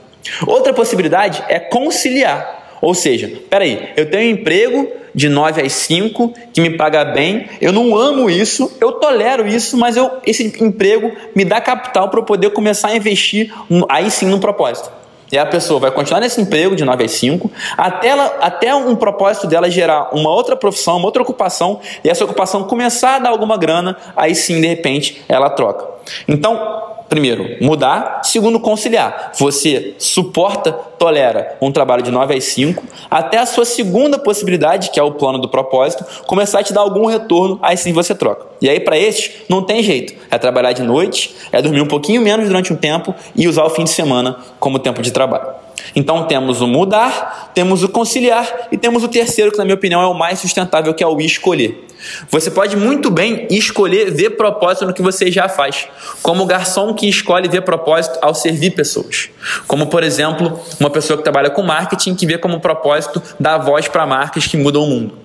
Outra 0.45 0.73
possibilidade 0.73 1.43
é 1.47 1.59
conciliar. 1.59 2.60
Ou 2.81 2.93
seja, 2.93 3.31
peraí, 3.49 3.89
eu 3.95 4.09
tenho 4.09 4.29
um 4.29 4.39
emprego 4.39 4.87
de 5.13 5.29
9 5.29 5.61
às 5.61 5.73
5 5.73 6.33
que 6.53 6.61
me 6.61 6.71
paga 6.71 7.05
bem, 7.05 7.47
eu 7.59 7.71
não 7.71 7.95
amo 7.95 8.29
isso, 8.29 8.71
eu 8.79 8.93
tolero 8.93 9.47
isso, 9.47 9.77
mas 9.77 9.97
eu, 9.97 10.09
esse 10.25 10.43
emprego 10.63 11.11
me 11.35 11.45
dá 11.45 11.61
capital 11.61 12.09
para 12.09 12.19
eu 12.19 12.23
poder 12.23 12.49
começar 12.51 12.89
a 12.89 12.95
investir 12.95 13.53
aí 13.89 14.09
sim 14.09 14.27
no 14.27 14.39
propósito. 14.39 15.01
E 15.31 15.37
a 15.37 15.45
pessoa 15.45 15.79
vai 15.79 15.91
continuar 15.91 16.19
nesse 16.19 16.41
emprego 16.41 16.75
de 16.75 16.83
9 16.83 17.05
às 17.05 17.11
5, 17.11 17.49
até, 17.77 18.09
ela, 18.09 18.37
até 18.41 18.75
um 18.75 18.95
propósito 18.97 19.47
dela 19.47 19.69
gerar 19.69 20.09
uma 20.13 20.29
outra 20.29 20.57
profissão, 20.57 20.97
uma 20.97 21.05
outra 21.05 21.21
ocupação, 21.21 21.79
e 22.03 22.09
essa 22.09 22.25
ocupação 22.25 22.65
começar 22.65 23.15
a 23.15 23.19
dar 23.19 23.29
alguma 23.29 23.57
grana, 23.57 23.95
aí 24.15 24.35
sim, 24.35 24.59
de 24.59 24.67
repente, 24.67 25.21
ela 25.29 25.49
troca. 25.49 25.87
Então, 26.27 26.80
primeiro, 27.11 27.57
mudar. 27.59 28.21
Segundo, 28.23 28.57
conciliar. 28.57 29.33
Você 29.37 29.95
suporta, 29.97 30.71
tolera 30.71 31.57
um 31.61 31.69
trabalho 31.69 32.01
de 32.01 32.09
9 32.09 32.33
às 32.33 32.45
5, 32.45 32.81
até 33.09 33.37
a 33.37 33.45
sua 33.45 33.65
segunda 33.65 34.17
possibilidade, 34.17 34.91
que 34.91 34.97
é 34.97 35.03
o 35.03 35.11
plano 35.11 35.37
do 35.37 35.49
propósito, 35.49 36.05
começar 36.25 36.59
a 36.59 36.63
te 36.63 36.71
dar 36.71 36.79
algum 36.79 37.05
retorno, 37.05 37.59
aí 37.61 37.75
sim 37.75 37.91
você 37.91 38.15
troca. 38.15 38.45
E 38.61 38.69
aí, 38.69 38.79
para 38.79 38.97
esses, 38.97 39.29
não 39.49 39.61
tem 39.61 39.83
jeito. 39.83 40.13
É 40.31 40.37
trabalhar 40.37 40.71
de 40.71 40.83
noite, 40.83 41.35
é 41.51 41.61
dormir 41.61 41.81
um 41.81 41.87
pouquinho 41.87 42.21
menos 42.21 42.47
durante 42.47 42.71
um 42.71 42.77
tempo 42.77 43.13
e 43.35 43.45
usar 43.45 43.65
o 43.65 43.69
fim 43.69 43.83
de 43.83 43.89
semana 43.89 44.37
como 44.57 44.79
tempo 44.79 45.01
de 45.01 45.11
trabalho. 45.11 45.60
Então 45.95 46.25
temos 46.25 46.61
o 46.61 46.67
mudar, 46.67 47.51
temos 47.53 47.83
o 47.83 47.89
conciliar 47.89 48.67
e 48.71 48.77
temos 48.77 49.03
o 49.03 49.07
terceiro, 49.07 49.51
que 49.51 49.57
na 49.57 49.65
minha 49.65 49.75
opinião 49.75 50.01
é 50.01 50.07
o 50.07 50.13
mais 50.13 50.39
sustentável, 50.39 50.93
que 50.93 51.03
é 51.03 51.07
o 51.07 51.19
escolher. 51.19 51.87
Você 52.29 52.49
pode 52.49 52.75
muito 52.75 53.11
bem 53.11 53.47
escolher 53.49 54.11
ver 54.11 54.31
propósito 54.31 54.85
no 54.85 54.93
que 54.93 55.01
você 55.01 55.31
já 55.31 55.47
faz, 55.47 55.87
como 56.23 56.43
o 56.43 56.45
garçom 56.45 56.93
que 56.93 57.07
escolhe 57.07 57.47
ver 57.47 57.61
propósito 57.61 58.17
ao 58.21 58.33
servir 58.33 58.71
pessoas. 58.71 59.29
Como, 59.67 59.87
por 59.87 60.03
exemplo, 60.03 60.59
uma 60.79 60.89
pessoa 60.89 61.17
que 61.17 61.23
trabalha 61.23 61.49
com 61.49 61.61
marketing 61.61 62.15
que 62.15 62.25
vê 62.25 62.37
como 62.37 62.59
propósito 62.59 63.21
dar 63.39 63.59
voz 63.59 63.87
para 63.87 64.05
marcas 64.05 64.47
que 64.47 64.57
mudam 64.57 64.83
o 64.83 64.87
mundo. 64.87 65.20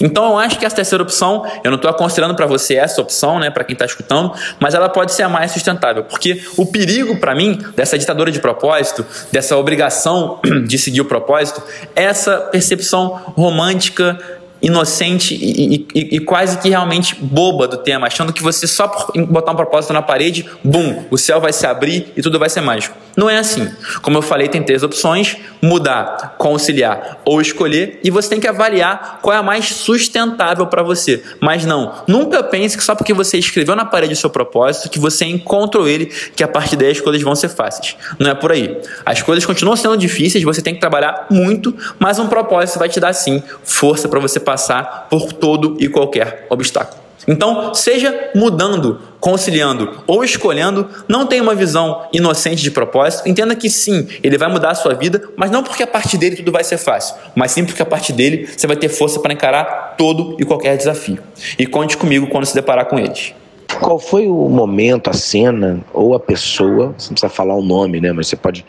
Então 0.00 0.24
eu 0.30 0.38
acho 0.38 0.58
que 0.58 0.64
essa 0.64 0.76
terceira 0.76 1.02
opção, 1.02 1.44
eu 1.62 1.70
não 1.70 1.76
estou 1.76 1.90
aconselhando 1.90 2.34
para 2.34 2.46
você 2.46 2.74
essa 2.74 3.00
opção, 3.00 3.38
né, 3.38 3.50
para 3.50 3.64
quem 3.64 3.74
está 3.74 3.84
escutando, 3.84 4.32
mas 4.60 4.74
ela 4.74 4.88
pode 4.88 5.12
ser 5.12 5.22
a 5.22 5.28
mais 5.28 5.50
sustentável, 5.52 6.04
porque 6.04 6.42
o 6.56 6.66
perigo 6.66 7.18
para 7.18 7.34
mim 7.34 7.58
dessa 7.74 7.98
ditadura 7.98 8.30
de 8.30 8.40
propósito, 8.40 9.04
dessa 9.32 9.56
obrigação 9.56 10.40
de 10.66 10.78
seguir 10.78 11.00
o 11.00 11.04
propósito, 11.04 11.62
é 11.94 12.04
essa 12.04 12.38
percepção 12.38 13.08
romântica 13.36 14.18
inocente 14.60 15.34
e, 15.34 15.86
e, 15.94 16.16
e, 16.16 16.20
quase 16.20 16.58
que 16.58 16.68
realmente 16.68 17.14
boba 17.14 17.68
do 17.68 17.76
tema, 17.76 18.06
achando 18.06 18.32
que 18.32 18.42
você 18.42 18.66
só 18.66 18.88
por 18.88 19.12
botar 19.26 19.52
um 19.52 19.56
propósito 19.56 19.92
na 19.92 20.02
parede, 20.02 20.48
bum, 20.64 21.04
o 21.10 21.18
céu 21.18 21.40
vai 21.40 21.52
se 21.52 21.66
abrir 21.66 22.12
e 22.16 22.22
tudo 22.22 22.38
vai 22.38 22.48
ser 22.48 22.60
mágico. 22.60 22.96
Não 23.16 23.30
é 23.30 23.38
assim. 23.38 23.70
Como 24.02 24.18
eu 24.18 24.22
falei, 24.22 24.48
tem 24.48 24.62
três 24.62 24.82
opções: 24.82 25.36
mudar, 25.62 26.34
conciliar 26.38 27.20
ou 27.24 27.40
escolher, 27.40 27.98
e 28.04 28.10
você 28.10 28.28
tem 28.28 28.38
que 28.38 28.46
avaliar 28.46 29.20
qual 29.22 29.34
é 29.34 29.38
a 29.38 29.42
mais 29.42 29.66
sustentável 29.66 30.66
para 30.66 30.82
você. 30.82 31.22
Mas 31.40 31.64
não, 31.64 31.94
nunca 32.06 32.42
pense 32.42 32.76
que 32.76 32.84
só 32.84 32.94
porque 32.94 33.14
você 33.14 33.38
escreveu 33.38 33.74
na 33.74 33.84
parede 33.84 34.12
o 34.12 34.16
seu 34.16 34.28
propósito, 34.28 34.90
que 34.90 34.98
você 34.98 35.24
encontrou 35.24 35.88
ele, 35.88 36.06
que 36.06 36.44
a 36.44 36.48
partir 36.48 36.76
daí 36.76 36.90
as 36.90 37.00
coisas 37.00 37.22
vão 37.22 37.34
ser 37.34 37.48
fáceis. 37.48 37.96
Não 38.18 38.30
é 38.30 38.34
por 38.34 38.52
aí. 38.52 38.76
As 39.04 39.22
coisas 39.22 39.46
continuam 39.46 39.76
sendo 39.76 39.96
difíceis, 39.96 40.44
você 40.44 40.60
tem 40.60 40.74
que 40.74 40.80
trabalhar 40.80 41.26
muito, 41.30 41.74
mas 41.98 42.18
um 42.18 42.26
propósito 42.26 42.78
vai 42.78 42.88
te 42.88 43.00
dar 43.00 43.12
sim 43.14 43.42
força 43.64 44.08
para 44.08 44.20
você 44.20 44.38
passar 44.46 45.08
por 45.10 45.32
todo 45.32 45.76
e 45.80 45.88
qualquer 45.88 46.46
obstáculo. 46.48 47.06
Então, 47.28 47.74
seja 47.74 48.30
mudando, 48.36 49.00
conciliando 49.18 50.02
ou 50.06 50.22
escolhendo, 50.22 50.88
não 51.08 51.26
tenha 51.26 51.42
uma 51.42 51.56
visão 51.56 52.06
inocente 52.12 52.62
de 52.62 52.70
propósito. 52.70 53.28
Entenda 53.28 53.56
que 53.56 53.68
sim, 53.68 54.06
ele 54.22 54.38
vai 54.38 54.48
mudar 54.48 54.70
a 54.70 54.74
sua 54.76 54.94
vida, 54.94 55.28
mas 55.36 55.50
não 55.50 55.64
porque 55.64 55.82
a 55.82 55.86
partir 55.86 56.16
dele 56.18 56.36
tudo 56.36 56.52
vai 56.52 56.62
ser 56.62 56.78
fácil, 56.78 57.16
mas 57.34 57.50
sim 57.50 57.64
porque 57.64 57.82
a 57.82 57.86
partir 57.86 58.12
dele 58.12 58.48
você 58.56 58.66
vai 58.68 58.76
ter 58.76 58.88
força 58.88 59.18
para 59.18 59.32
encarar 59.32 59.96
todo 59.98 60.36
e 60.38 60.44
qualquer 60.44 60.76
desafio. 60.76 61.18
E 61.58 61.66
conte 61.66 61.96
comigo 61.96 62.28
quando 62.28 62.46
se 62.46 62.54
deparar 62.54 62.86
com 62.86 62.98
eles. 62.98 63.34
Qual 63.80 63.98
foi 63.98 64.28
o 64.28 64.48
momento, 64.48 65.10
a 65.10 65.12
cena 65.12 65.80
ou 65.92 66.14
a 66.14 66.20
pessoa, 66.20 66.94
você 66.96 67.08
não 67.08 67.14
precisa 67.14 67.28
falar 67.28 67.56
o 67.56 67.62
nome, 67.62 68.00
né? 68.00 68.12
Mas 68.12 68.28
você 68.28 68.36
pode, 68.36 68.64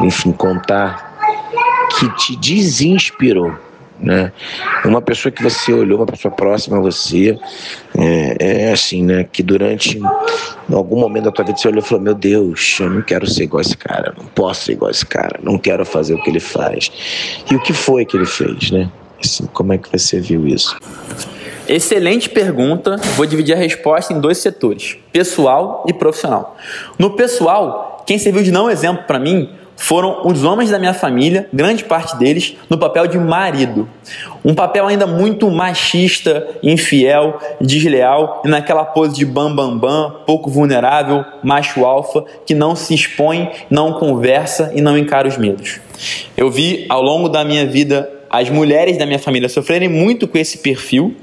enfim, 0.00 0.32
contar 0.32 1.12
que 1.96 2.08
te 2.16 2.36
desinspirou 2.36 3.52
né? 4.02 4.32
Uma 4.84 5.00
pessoa 5.00 5.30
que 5.30 5.42
você 5.42 5.72
olhou, 5.72 5.98
uma 5.98 6.06
pessoa 6.06 6.34
próxima 6.34 6.78
a 6.78 6.80
você, 6.80 7.38
é, 7.96 8.66
é, 8.66 8.72
assim, 8.72 9.02
né? 9.02 9.24
Que 9.30 9.42
durante 9.42 10.00
algum 10.70 10.98
momento 10.98 11.24
da 11.24 11.32
tua 11.32 11.44
vida 11.44 11.56
você 11.56 11.68
olhou 11.68 11.82
e 11.82 11.86
falou: 11.86 12.02
Meu 12.02 12.14
Deus, 12.14 12.78
eu 12.80 12.90
não 12.90 13.02
quero 13.02 13.26
ser 13.30 13.44
igual 13.44 13.60
esse 13.60 13.76
cara, 13.76 14.12
não 14.18 14.26
posso 14.26 14.64
ser 14.64 14.72
igual 14.72 14.90
esse 14.90 15.06
cara, 15.06 15.38
não 15.42 15.56
quero 15.56 15.86
fazer 15.86 16.14
o 16.14 16.22
que 16.22 16.30
ele 16.30 16.40
faz. 16.40 16.90
E 17.50 17.54
o 17.54 17.60
que 17.62 17.72
foi 17.72 18.04
que 18.04 18.16
ele 18.16 18.26
fez, 18.26 18.72
né? 18.72 18.90
Assim, 19.22 19.46
como 19.46 19.72
é 19.72 19.78
que 19.78 19.88
você 19.90 20.20
viu 20.20 20.46
isso? 20.48 20.76
Excelente 21.68 22.28
pergunta. 22.28 22.96
Vou 23.16 23.24
dividir 23.24 23.54
a 23.54 23.58
resposta 23.58 24.12
em 24.12 24.20
dois 24.20 24.38
setores: 24.38 24.98
pessoal 25.12 25.84
e 25.88 25.92
profissional. 25.92 26.56
No 26.98 27.10
pessoal, 27.14 28.02
quem 28.04 28.18
serviu 28.18 28.42
de 28.42 28.50
não 28.50 28.68
exemplo 28.68 29.04
para 29.04 29.20
mim 29.20 29.48
foram 29.82 30.20
os 30.24 30.44
homens 30.44 30.70
da 30.70 30.78
minha 30.78 30.94
família, 30.94 31.48
grande 31.52 31.82
parte 31.82 32.16
deles, 32.16 32.54
no 32.70 32.78
papel 32.78 33.08
de 33.08 33.18
marido. 33.18 33.88
Um 34.44 34.54
papel 34.54 34.86
ainda 34.86 35.08
muito 35.08 35.50
machista, 35.50 36.46
infiel, 36.62 37.40
desleal 37.60 38.42
e 38.44 38.48
naquela 38.48 38.84
pose 38.84 39.16
de 39.16 39.26
bam 39.26 39.52
bam 39.52 39.76
bam, 39.76 40.22
pouco 40.24 40.48
vulnerável, 40.48 41.24
macho 41.42 41.84
alfa, 41.84 42.24
que 42.46 42.54
não 42.54 42.76
se 42.76 42.94
expõe, 42.94 43.50
não 43.68 43.94
conversa 43.94 44.70
e 44.72 44.80
não 44.80 44.96
encara 44.96 45.26
os 45.26 45.36
medos. 45.36 45.80
Eu 46.36 46.48
vi 46.48 46.86
ao 46.88 47.02
longo 47.02 47.28
da 47.28 47.44
minha 47.44 47.66
vida 47.66 48.08
as 48.30 48.48
mulheres 48.48 48.96
da 48.96 49.04
minha 49.04 49.18
família 49.18 49.48
sofrerem 49.48 49.88
muito 49.88 50.28
com 50.28 50.38
esse 50.38 50.58
perfil. 50.58 51.16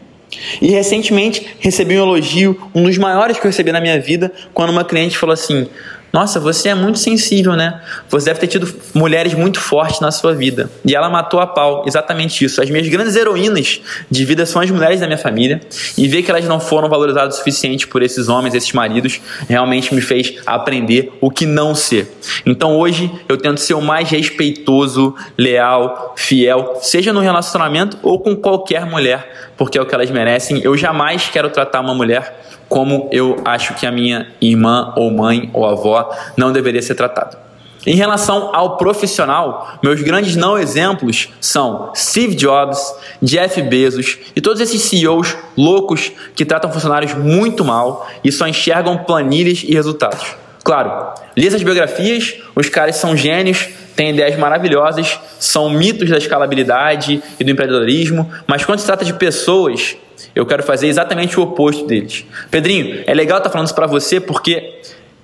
E 0.62 0.68
recentemente 0.68 1.56
recebi 1.60 1.98
um 1.98 2.04
elogio, 2.04 2.70
um 2.76 2.84
dos 2.84 2.98
maiores 2.98 3.40
que 3.40 3.48
eu 3.48 3.50
recebi 3.50 3.72
na 3.72 3.80
minha 3.80 4.00
vida, 4.00 4.32
quando 4.54 4.70
uma 4.70 4.84
cliente 4.84 5.18
falou 5.18 5.34
assim: 5.34 5.68
nossa, 6.12 6.40
você 6.40 6.70
é 6.70 6.76
muito 6.76 6.98
sensível, 6.98 7.56
né? 7.56 7.82
Você 8.10 8.26
deve 8.26 8.40
ter 8.40 8.48
tido 8.48 8.74
mulheres 8.94 9.34
muito 9.34 9.60
fortes 9.60 10.00
na 10.00 10.12
sua 10.12 10.34
vida. 10.34 10.70
E 10.84 10.96
ela 10.96 11.10
matou 11.10 11.40
a 11.40 11.48
pau, 11.48 11.84
exatamente 11.86 12.44
isso. 12.44 12.62
As 12.62 12.70
minhas 12.70 12.88
grandes 12.88 13.16
heroínas 13.16 13.82
de 14.10 14.26
vida 14.26 14.46
são 14.46 14.62
as 14.62 14.72
mulheres 14.72 15.00
da 15.00 15.06
minha 15.06 15.18
família. 15.18 15.62
E 15.98 16.08
ver 16.08 16.24
que 16.24 16.32
elas 16.32 16.46
não 16.46 16.60
foram 16.60 16.90
valorizadas 16.90 17.36
o 17.36 17.38
suficiente 17.38 17.88
por 17.88 18.02
esses 18.02 18.28
homens, 18.28 18.56
esses 18.56 18.72
maridos, 18.74 19.22
realmente 19.48 19.94
me 19.94 20.02
fez 20.02 20.36
aprender 20.46 21.12
o 21.22 21.30
que 21.30 21.46
não 21.46 21.76
ser. 21.76 22.12
Então 22.46 22.78
hoje 22.78 23.12
eu 23.28 23.38
tento 23.38 23.60
ser 23.60 23.76
o 23.76 23.82
mais 23.82 24.10
respeitoso, 24.10 25.16
leal, 25.38 26.14
fiel, 26.18 26.80
seja 26.82 27.14
no 27.14 27.20
relacionamento 27.20 27.98
ou 28.02 28.20
com 28.20 28.36
qualquer 28.36 28.86
mulher, 28.86 29.52
porque 29.58 29.78
é 29.78 29.82
o 29.82 29.86
que 29.86 29.94
elas 29.94 30.10
merecem. 30.10 30.62
Eu 30.64 30.76
jamais 30.76 31.30
quero 31.32 31.50
tratar 31.50 31.82
uma 31.82 31.94
mulher 31.94 32.40
como 32.70 33.10
eu 33.12 33.42
acho 33.44 33.74
que 33.74 33.86
a 33.86 33.92
minha 33.92 34.28
irmã 34.40 34.94
ou 34.96 35.12
mãe 35.12 35.50
ou 35.52 35.66
avó 35.66 36.10
não 36.38 36.54
deveria 36.54 36.82
ser 36.82 36.96
tratada. 36.96 37.50
Em 37.86 37.96
relação 37.96 38.52
ao 38.54 38.78
profissional, 38.78 39.80
meus 39.82 40.02
grandes 40.02 40.36
não 40.36 40.58
exemplos 40.58 41.30
são 41.40 41.92
Steve 41.96 42.36
Jobs, 42.36 42.80
Jeff 43.22 43.62
Bezos 43.62 44.18
e 44.36 44.42
todos 44.42 44.62
esses 44.62 44.82
CEOs 44.84 45.36
loucos 45.58 46.12
que 46.36 46.46
tratam 46.46 46.72
funcionários 46.72 47.14
muito 47.14 47.64
mal 47.64 48.08
e 48.24 48.32
só 48.32 48.48
enxergam 48.48 48.98
planilhas 48.98 49.64
e 49.64 49.74
resultados. 49.74 50.36
Claro, 50.64 51.14
li 51.38 51.48
essas 51.48 51.64
biografias, 51.64 52.36
os 52.54 52.68
caras 52.68 52.98
são 52.98 53.16
gênios, 53.16 53.70
têm 54.00 54.12
ideias 54.12 54.40
maravilhosas, 54.40 55.20
são 55.38 55.70
mitos 55.70 56.10
da 56.10 56.18
escalabilidade 56.18 57.22
e 57.38 57.44
do 57.44 57.52
empreendedorismo, 57.52 58.32
mas 58.48 58.64
quando 58.64 58.80
se 58.80 58.86
trata 58.86 59.04
de 59.04 59.12
pessoas, 59.12 59.98
eu 60.34 60.46
quero 60.46 60.64
fazer 60.64 60.88
exatamente 60.88 61.38
o 61.38 61.44
oposto 61.44 61.86
deles. 61.86 62.26
Pedrinho, 62.50 63.04
é 63.06 63.14
legal 63.14 63.40
estar 63.40 63.50
tá 63.50 63.52
falando 63.52 63.66
isso 63.66 63.76
para 63.76 63.88
você 63.88 64.22
porque 64.22 64.80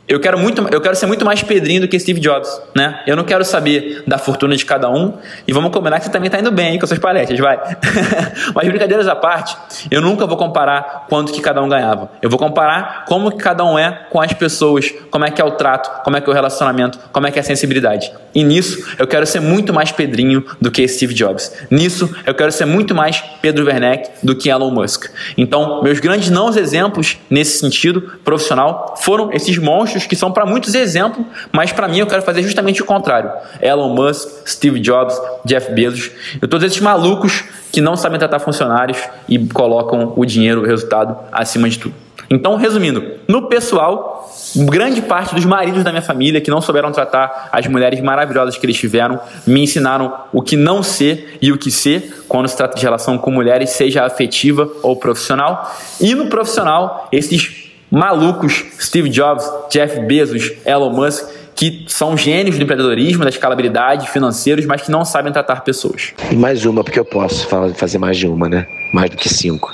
eu 0.07 0.19
quero, 0.19 0.37
muito, 0.37 0.61
eu 0.71 0.79
quero 0.79 0.95
ser 0.95 1.07
muito 1.07 1.25
mais 1.25 1.41
Pedrinho 1.41 1.81
do 1.81 1.87
que 1.87 1.99
Steve 1.99 2.19
Jobs, 2.19 2.61
né? 2.75 3.01
Eu 3.07 3.15
não 3.15 3.23
quero 3.23 3.43
saber 3.43 4.03
da 4.05 4.19
fortuna 4.19 4.55
de 4.55 4.63
cada 4.63 4.87
um. 4.87 5.13
E 5.47 5.51
vamos 5.51 5.71
combinar 5.71 5.97
que 5.97 6.05
você 6.05 6.11
também 6.11 6.27
está 6.27 6.39
indo 6.39 6.51
bem 6.51 6.77
com 6.77 6.85
suas 6.85 6.99
paletas, 6.99 7.39
vai. 7.39 7.57
Mas 8.53 8.67
brincadeiras 8.67 9.07
à 9.07 9.15
parte, 9.15 9.57
eu 9.89 10.01
nunca 10.01 10.27
vou 10.27 10.37
comparar 10.37 11.07
quanto 11.09 11.33
que 11.33 11.41
cada 11.41 11.59
um 11.61 11.67
ganhava. 11.67 12.11
Eu 12.21 12.29
vou 12.29 12.37
comparar 12.37 13.05
como 13.07 13.31
que 13.31 13.37
cada 13.37 13.65
um 13.65 13.79
é 13.79 14.05
com 14.11 14.21
as 14.21 14.31
pessoas, 14.33 14.93
como 15.09 15.25
é 15.25 15.31
que 15.31 15.41
é 15.41 15.45
o 15.45 15.51
trato, 15.51 16.03
como 16.03 16.15
é 16.15 16.21
que 16.21 16.29
é 16.29 16.31
o 16.31 16.35
relacionamento, 16.35 16.99
como 17.11 17.25
é 17.25 17.31
que 17.31 17.39
é 17.39 17.41
a 17.41 17.45
sensibilidade. 17.45 18.11
E 18.33 18.43
nisso, 18.43 18.85
eu 18.99 19.07
quero 19.07 19.25
ser 19.25 19.39
muito 19.39 19.73
mais 19.73 19.91
Pedrinho 19.91 20.45
do 20.61 20.69
que 20.69 20.87
Steve 20.87 21.15
Jobs. 21.15 21.51
Nisso, 21.71 22.13
eu 22.27 22.35
quero 22.35 22.51
ser 22.51 22.65
muito 22.65 22.93
mais 22.93 23.23
Pedro 23.41 23.65
Werneck 23.65 24.09
do 24.21 24.35
que 24.35 24.49
Elon 24.49 24.69
Musk. 24.69 25.05
Então, 25.35 25.81
meus 25.81 25.99
grandes 25.99 26.29
não 26.29 26.49
exemplos 26.49 27.17
nesse 27.27 27.57
sentido 27.57 28.19
profissional 28.23 28.95
foram 28.97 29.31
esses 29.31 29.57
monstros 29.57 29.94
monstros 29.95 30.05
que 30.05 30.15
são 30.15 30.31
para 30.31 30.45
muitos 30.45 30.75
exemplo, 30.75 31.25
mas 31.51 31.71
para 31.71 31.87
mim 31.87 31.99
eu 31.99 32.07
quero 32.07 32.21
fazer 32.21 32.43
justamente 32.43 32.81
o 32.81 32.85
contrário. 32.85 33.31
Elon 33.61 33.95
Musk, 33.95 34.47
Steve 34.47 34.79
Jobs, 34.79 35.19
Jeff 35.45 35.71
Bezos, 35.71 36.11
e 36.41 36.47
todos 36.47 36.65
esses 36.65 36.79
malucos 36.79 37.43
que 37.71 37.81
não 37.81 37.95
sabem 37.95 38.19
tratar 38.19 38.39
funcionários 38.39 38.97
e 39.27 39.39
colocam 39.47 40.13
o 40.15 40.25
dinheiro, 40.25 40.61
o 40.61 40.65
resultado 40.65 41.17
acima 41.31 41.69
de 41.69 41.79
tudo. 41.79 41.95
Então, 42.29 42.55
resumindo, 42.55 43.03
no 43.27 43.47
pessoal, 43.47 44.27
grande 44.55 45.01
parte 45.01 45.35
dos 45.35 45.45
maridos 45.45 45.83
da 45.83 45.91
minha 45.91 46.01
família 46.01 46.41
que 46.41 46.49
não 46.49 46.59
souberam 46.59 46.91
tratar 46.91 47.49
as 47.51 47.67
mulheres 47.67 48.01
maravilhosas 48.01 48.57
que 48.57 48.65
eles 48.65 48.77
tiveram, 48.77 49.19
me 49.45 49.61
ensinaram 49.61 50.11
o 50.33 50.41
que 50.41 50.55
não 50.55 50.81
ser 50.81 51.37
e 51.39 51.51
o 51.51 51.57
que 51.57 51.69
ser 51.69 52.23
quando 52.27 52.47
se 52.47 52.57
trata 52.57 52.75
de 52.75 52.81
relação 52.81 53.17
com 53.17 53.29
mulheres, 53.29 53.71
seja 53.71 54.03
afetiva 54.03 54.67
ou 54.81 54.95
profissional. 54.95 55.71
E 56.01 56.15
no 56.15 56.25
profissional, 56.25 57.07
esses 57.11 57.54
malucos, 57.95 58.65
Steve 58.77 59.09
Jobs, 59.09 59.49
Jeff 59.69 60.01
Bezos, 60.01 60.51
Elon 60.65 60.89
Musk, 60.89 61.23
que 61.55 61.85
são 61.87 62.17
gênios 62.17 62.57
do 62.57 62.63
empreendedorismo, 62.63 63.23
da 63.23 63.29
escalabilidade, 63.29 64.09
financeiros, 64.09 64.65
mas 64.65 64.81
que 64.81 64.91
não 64.91 65.05
sabem 65.05 65.31
tratar 65.31 65.61
pessoas. 65.61 66.13
E 66.29 66.35
mais 66.35 66.65
uma, 66.65 66.83
porque 66.83 66.99
eu 66.99 67.05
posso 67.05 67.47
fazer 67.75 67.97
mais 67.97 68.17
de 68.17 68.27
uma, 68.27 68.49
né? 68.49 68.67
Mais 68.93 69.09
do 69.09 69.15
que 69.15 69.29
cinco. 69.29 69.71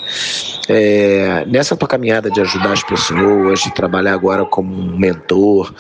É, 0.70 1.44
nessa 1.48 1.76
tua 1.76 1.88
caminhada 1.88 2.30
de 2.30 2.40
ajudar 2.40 2.74
as 2.74 2.84
pessoas, 2.84 3.62
de 3.62 3.74
trabalhar 3.74 4.14
agora 4.14 4.46
como 4.46 4.72
um 4.72 4.96
mentor, 5.00 5.74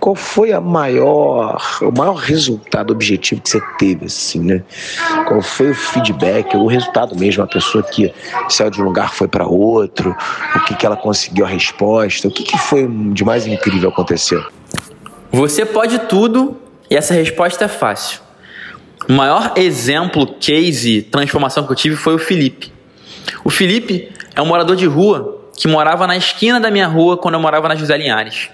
qual 0.00 0.14
foi 0.14 0.52
a 0.52 0.60
maior, 0.60 1.60
o 1.82 1.90
maior 1.90 2.14
resultado 2.14 2.92
objetivo 2.92 3.40
que 3.40 3.50
você 3.50 3.60
teve, 3.78 4.06
assim, 4.06 4.40
né? 4.40 4.62
Qual 5.26 5.42
foi 5.42 5.70
o 5.70 5.74
feedback, 5.74 6.56
o 6.56 6.66
resultado 6.66 7.16
mesmo, 7.16 7.42
a 7.42 7.46
pessoa 7.46 7.82
que 7.82 8.12
saiu 8.48 8.70
de 8.70 8.80
um 8.80 8.84
lugar 8.84 9.12
foi 9.12 9.26
para 9.26 9.46
outro, 9.46 10.16
o 10.54 10.60
que, 10.60 10.74
que 10.74 10.86
ela 10.86 10.96
conseguiu 10.96 11.44
a 11.44 11.48
resposta, 11.48 12.28
o 12.28 12.30
que, 12.30 12.44
que 12.44 12.58
foi 12.58 12.86
de 13.12 13.24
mais 13.24 13.46
incrível 13.46 13.90
aconteceu? 13.90 14.44
Você 15.32 15.66
pode 15.66 15.98
tudo 16.00 16.56
e 16.88 16.96
essa 16.96 17.12
resposta 17.12 17.64
é 17.64 17.68
fácil. 17.68 18.20
O 19.08 19.12
maior 19.12 19.52
exemplo, 19.56 20.26
case, 20.38 21.02
transformação 21.02 21.64
que 21.64 21.72
eu 21.72 21.76
tive 21.76 21.96
foi 21.96 22.14
o 22.14 22.18
Felipe. 22.18 22.72
O 23.44 23.50
Felipe 23.50 24.10
é 24.34 24.40
um 24.40 24.46
morador 24.46 24.76
de 24.76 24.86
rua 24.86 25.42
que 25.56 25.66
morava 25.66 26.06
na 26.06 26.16
esquina 26.16 26.60
da 26.60 26.70
minha 26.70 26.86
rua 26.86 27.16
quando 27.16 27.34
eu 27.34 27.40
morava 27.40 27.68
na 27.68 27.74
José 27.74 27.96
Linhares. 27.96 28.48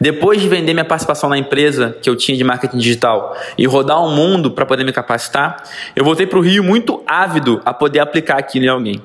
Depois 0.00 0.40
de 0.40 0.48
vender 0.48 0.72
minha 0.72 0.84
participação 0.84 1.28
na 1.28 1.38
empresa 1.38 1.96
que 2.02 2.08
eu 2.08 2.16
tinha 2.16 2.36
de 2.36 2.44
marketing 2.44 2.78
digital 2.78 3.36
e 3.56 3.66
rodar 3.66 4.02
o 4.02 4.10
mundo 4.10 4.50
para 4.50 4.66
poder 4.66 4.84
me 4.84 4.92
capacitar, 4.92 5.62
eu 5.94 6.04
voltei 6.04 6.26
para 6.26 6.38
o 6.38 6.42
Rio 6.42 6.64
muito 6.64 7.02
ávido 7.06 7.60
a 7.64 7.72
poder 7.72 8.00
aplicar 8.00 8.38
aquilo 8.38 8.64
em 8.64 8.68
alguém. 8.68 9.02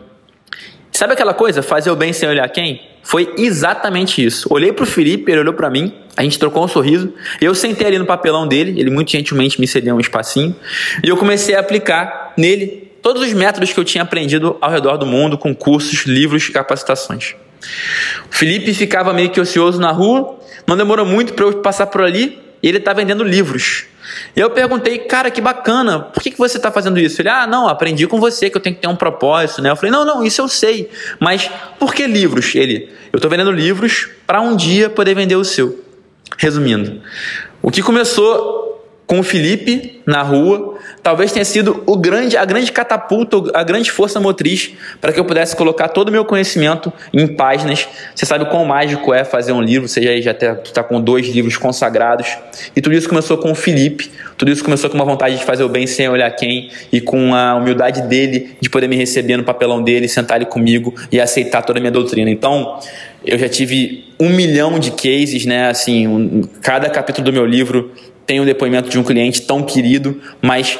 Sabe 0.92 1.14
aquela 1.14 1.34
coisa, 1.34 1.62
fazer 1.62 1.92
o 1.92 1.96
bem 1.96 2.14
sem 2.14 2.28
olhar 2.28 2.48
quem? 2.50 2.82
Foi 3.04 3.34
exatamente 3.38 4.26
isso. 4.26 4.48
Olhei 4.50 4.72
para 4.72 4.84
o 4.84 4.88
Felipe, 4.88 5.32
ele 5.32 5.42
olhou 5.42 5.54
para 5.54 5.70
mim, 5.70 5.94
a 6.16 6.24
gente 6.24 6.40
trocou 6.40 6.64
um 6.64 6.68
sorriso. 6.68 7.14
Eu 7.40 7.54
sentei 7.54 7.86
ali 7.86 8.00
no 8.00 8.06
papelão 8.06 8.48
dele, 8.48 8.80
ele 8.80 8.90
muito 8.90 9.12
gentilmente 9.12 9.60
me 9.60 9.68
cedeu 9.68 9.96
um 9.96 10.00
espacinho, 10.00 10.56
e 11.04 11.10
eu 11.10 11.18
comecei 11.18 11.54
a 11.54 11.60
aplicar 11.60 12.34
nele 12.38 12.92
todos 13.02 13.22
os 13.22 13.34
métodos 13.34 13.72
que 13.72 13.80
eu 13.80 13.84
tinha 13.84 14.04
aprendido 14.04 14.58
ao 14.60 14.72
redor 14.72 14.98
do 14.98 15.06
mundo, 15.06 15.38
com 15.38 15.54
cursos, 15.54 16.06
livros 16.06 16.50
capacitações. 16.50 17.36
O 18.32 18.36
Felipe 18.36 18.74
ficava 18.74 19.14
meio 19.14 19.30
que 19.30 19.40
ocioso 19.40 19.80
na 19.80 19.92
rua, 19.92 20.40
não 20.68 20.76
demorou 20.76 21.06
muito 21.06 21.34
para 21.34 21.46
eu 21.46 21.54
passar 21.62 21.88
por 21.88 22.02
ali, 22.02 22.40
e 22.62 22.68
ele 22.68 22.78
está 22.80 22.94
vendendo 22.94 23.24
livros. 23.24 23.86
E 24.36 24.40
eu 24.40 24.50
perguntei, 24.50 25.00
cara, 25.00 25.30
que 25.30 25.42
bacana, 25.42 26.00
por 26.00 26.22
que, 26.22 26.32
que 26.32 26.38
você 26.38 26.58
está 26.58 26.72
fazendo 26.72 27.00
isso? 27.00 27.22
Ele, 27.22 27.30
ah, 27.30 27.46
não, 27.46 27.68
aprendi 27.68 28.08
com 28.08 28.20
você 28.20 28.50
que 28.50 28.58
eu 28.58 28.62
tenho 28.62 28.76
que 28.76 28.82
ter 28.82 28.88
um 28.88 28.96
propósito, 28.96 29.62
né? 29.62 29.70
Eu 29.70 29.76
falei, 29.76 29.92
não, 29.92 30.06
não, 30.06 30.26
isso 30.26 30.42
eu 30.42 30.48
sei, 30.48 30.90
mas 31.20 31.50
por 31.80 31.94
que 31.94 32.08
livros? 32.08 32.56
Ele, 32.56 32.90
eu 33.14 33.18
estou 33.18 33.30
vendendo 33.30 33.52
livros 33.52 34.10
para 34.26 34.42
um 34.42 34.56
dia 34.56 34.90
poder 34.90 35.16
vender 35.16 35.36
o 35.36 35.44
seu. 35.44 35.84
Resumindo, 36.38 37.02
o 37.62 37.70
que 37.70 37.82
começou 37.82 38.65
com 39.08 39.20
o 39.20 39.24
Felipe 39.24 40.02
na 40.06 40.22
rua, 40.22 40.78
talvez 41.04 41.32
tenha 41.32 41.46
sido 41.46 41.84
o 41.86 41.96
grande, 41.96 42.38
a 42.38 42.46
grande 42.46 42.72
catapulta, 42.72 43.38
a 43.54 43.64
grande 43.64 43.92
força 43.92 44.20
motriz 44.20 44.74
para 45.00 45.14
que 45.14 45.20
eu 45.20 45.26
pudesse 45.26 45.56
colocar 45.56 45.90
todo 45.90 46.10
o 46.10 46.12
meu 46.12 46.26
conhecimento 46.26 46.92
em 47.14 47.28
páginas. 47.28 47.88
Você 48.16 48.26
sabe 48.26 48.46
quão 48.46 48.66
mágico 48.66 49.14
é 49.14 49.24
fazer 49.24 49.52
um 49.52 49.62
livro, 49.62 49.88
você 49.88 50.22
já 50.22 50.32
está 50.32 50.56
tá 50.56 50.84
com 50.84 51.00
dois 51.00 51.28
livros 51.28 51.58
consagrados. 51.58 52.28
E 52.76 52.82
tudo 52.82 52.96
isso 52.96 53.08
começou 53.08 53.38
com 53.38 53.52
o 53.52 53.56
Felipe, 53.56 54.12
tudo 54.38 54.52
isso 54.52 54.64
começou 54.64 54.90
com 54.90 54.96
uma 54.96 55.06
vontade 55.06 55.38
de 55.38 55.44
fazer 55.44 55.64
o 55.64 55.70
bem 55.70 55.86
sem 55.86 56.10
olhar 56.10 56.30
quem 56.32 56.70
e 56.92 57.00
com 57.00 57.34
a 57.34 57.56
humildade 57.56 58.02
dele 58.04 58.56
de 58.60 58.70
poder 58.70 58.88
me 58.88 58.96
receber 58.96 59.38
no 59.38 59.44
papelão 59.44 59.84
dele, 59.84 60.08
sentar 60.08 60.38
ali 60.38 60.46
comigo 60.46 60.94
e 61.12 61.22
aceitar 61.22 61.62
toda 61.62 61.80
a 61.80 61.82
minha 61.82 61.92
doutrina. 61.92 62.30
Então, 62.30 62.80
eu 63.24 63.38
já 63.38 63.50
tive 63.50 64.06
um 64.20 64.30
milhão 64.30 64.78
de 64.80 64.92
cases, 64.92 65.46
né? 65.46 65.70
Assim, 65.70 66.08
um, 66.08 66.42
cada 66.62 66.90
capítulo 66.90 67.26
do 67.26 67.34
meu 67.34 67.46
livro 67.46 67.92
tem 68.26 68.40
um 68.40 68.46
depoimento 68.46 68.90
de 68.90 68.98
um 69.00 69.04
cliente 69.04 69.42
tão 69.42 69.64
querido, 69.64 70.22
mas 70.42 70.78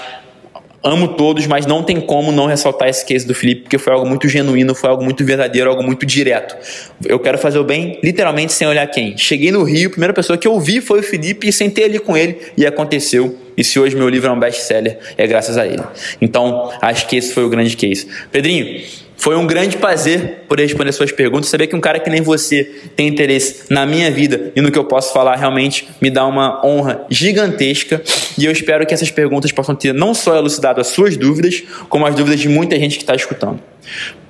amo 0.84 1.10
todos, 1.10 1.48
mas 1.48 1.66
não 1.66 1.82
tem 1.82 2.00
como 2.00 2.32
não 2.32 2.46
ressaltar 2.46 2.88
esse 2.88 3.04
case 3.04 3.26
do 3.26 3.34
Felipe, 3.34 3.62
porque 3.62 3.78
foi 3.80 3.92
algo 3.92 4.06
muito 4.08 4.30
genuíno, 4.30 4.76
foi 4.76 4.90
algo 4.90 5.04
muito 5.04 5.26
verdadeiro, 5.26 5.70
algo 5.70 5.82
muito 5.82 6.06
direto. 6.06 6.56
Eu 7.04 7.20
quero 7.20 7.40
fazer 7.40 7.58
o 7.58 7.64
bem, 7.64 8.00
literalmente, 8.04 8.54
sem 8.54 8.68
olhar 8.68 8.86
quem. 8.88 9.18
Cheguei 9.18 9.52
no 9.52 9.64
Rio, 9.64 9.88
a 9.88 9.92
primeira 9.92 10.14
pessoa 10.14 10.38
que 10.38 10.48
eu 10.48 10.60
vi 10.60 10.82
foi 10.82 11.00
o 11.00 11.04
Felipe 11.04 11.48
e 11.48 11.52
sentei 11.52 11.86
ali 11.86 11.98
com 11.98 12.16
ele 12.16 12.40
e 12.56 12.68
aconteceu. 12.68 13.36
E 13.58 13.64
se 13.64 13.80
hoje 13.80 13.96
meu 13.96 14.10
livro 14.10 14.30
é 14.30 14.32
um 14.32 14.40
best-seller, 14.40 14.98
é 15.18 15.26
graças 15.28 15.58
a 15.58 15.66
ele. 15.66 15.84
Então, 16.22 16.72
acho 16.82 17.08
que 17.08 17.16
esse 17.16 17.34
foi 17.34 17.44
o 17.44 17.50
grande 17.50 17.76
case. 17.76 18.08
Pedrinho, 18.32 18.82
foi 19.18 19.36
um 19.36 19.48
grande 19.48 19.78
prazer 19.78 20.44
poder 20.48 20.64
responder 20.64 20.92
suas 20.92 21.12
perguntas. 21.12 21.50
Saber 21.50 21.68
que 21.68 21.76
um 21.76 21.82
cara 21.82 22.00
que 22.00 22.10
nem 22.10 22.22
você 22.22 22.64
tem 22.96 23.08
interesse 23.08 23.64
na 23.70 23.86
minha 23.86 24.12
vida 24.12 24.52
e 24.56 24.62
no 24.62 24.72
que 24.72 24.78
eu 24.78 24.86
posso 24.86 25.14
falar 25.14 25.36
realmente 25.36 25.88
me 26.02 26.10
dá 26.10 26.26
uma 26.28 26.66
honra 26.66 27.06
gigantesca. 27.10 28.02
E 28.38 28.46
eu 28.46 28.52
espero 28.52 28.86
que 28.86 28.94
essas 28.94 29.10
perguntas 29.10 29.52
possam 29.52 29.76
ter 29.76 29.94
não 29.94 30.14
só 30.14 30.36
elucidado 30.36 30.82
as 30.82 30.88
suas 30.88 31.18
dúvidas, 31.18 31.64
como 31.90 32.06
as 32.06 32.14
dúvidas 32.14 32.40
de 32.40 32.50
muita 32.50 32.78
gente 32.78 32.98
que 32.98 33.04
está 33.04 33.16
escutando. 33.16 33.60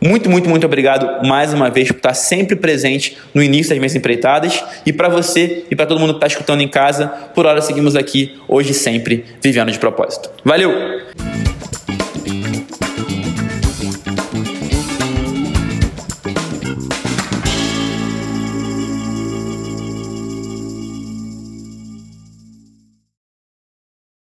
Muito, 0.01 0.29
muito, 0.29 0.49
muito 0.49 0.65
obrigado 0.65 1.25
mais 1.27 1.53
uma 1.53 1.69
vez 1.69 1.87
por 1.87 1.97
estar 1.97 2.13
sempre 2.13 2.55
presente 2.55 3.17
no 3.33 3.41
início 3.41 3.69
das 3.69 3.79
minhas 3.79 3.95
empreitadas. 3.95 4.63
E 4.85 4.93
para 4.93 5.09
você 5.09 5.65
e 5.69 5.75
para 5.75 5.85
todo 5.85 5.99
mundo 5.99 6.13
que 6.13 6.17
está 6.17 6.27
escutando 6.27 6.61
em 6.61 6.67
casa, 6.67 7.07
por 7.33 7.45
hora 7.45 7.61
seguimos 7.61 7.95
aqui, 7.95 8.35
hoje 8.47 8.73
sempre, 8.73 9.25
vivendo 9.41 9.71
de 9.71 9.79
propósito. 9.79 10.29
Valeu! 10.43 11.54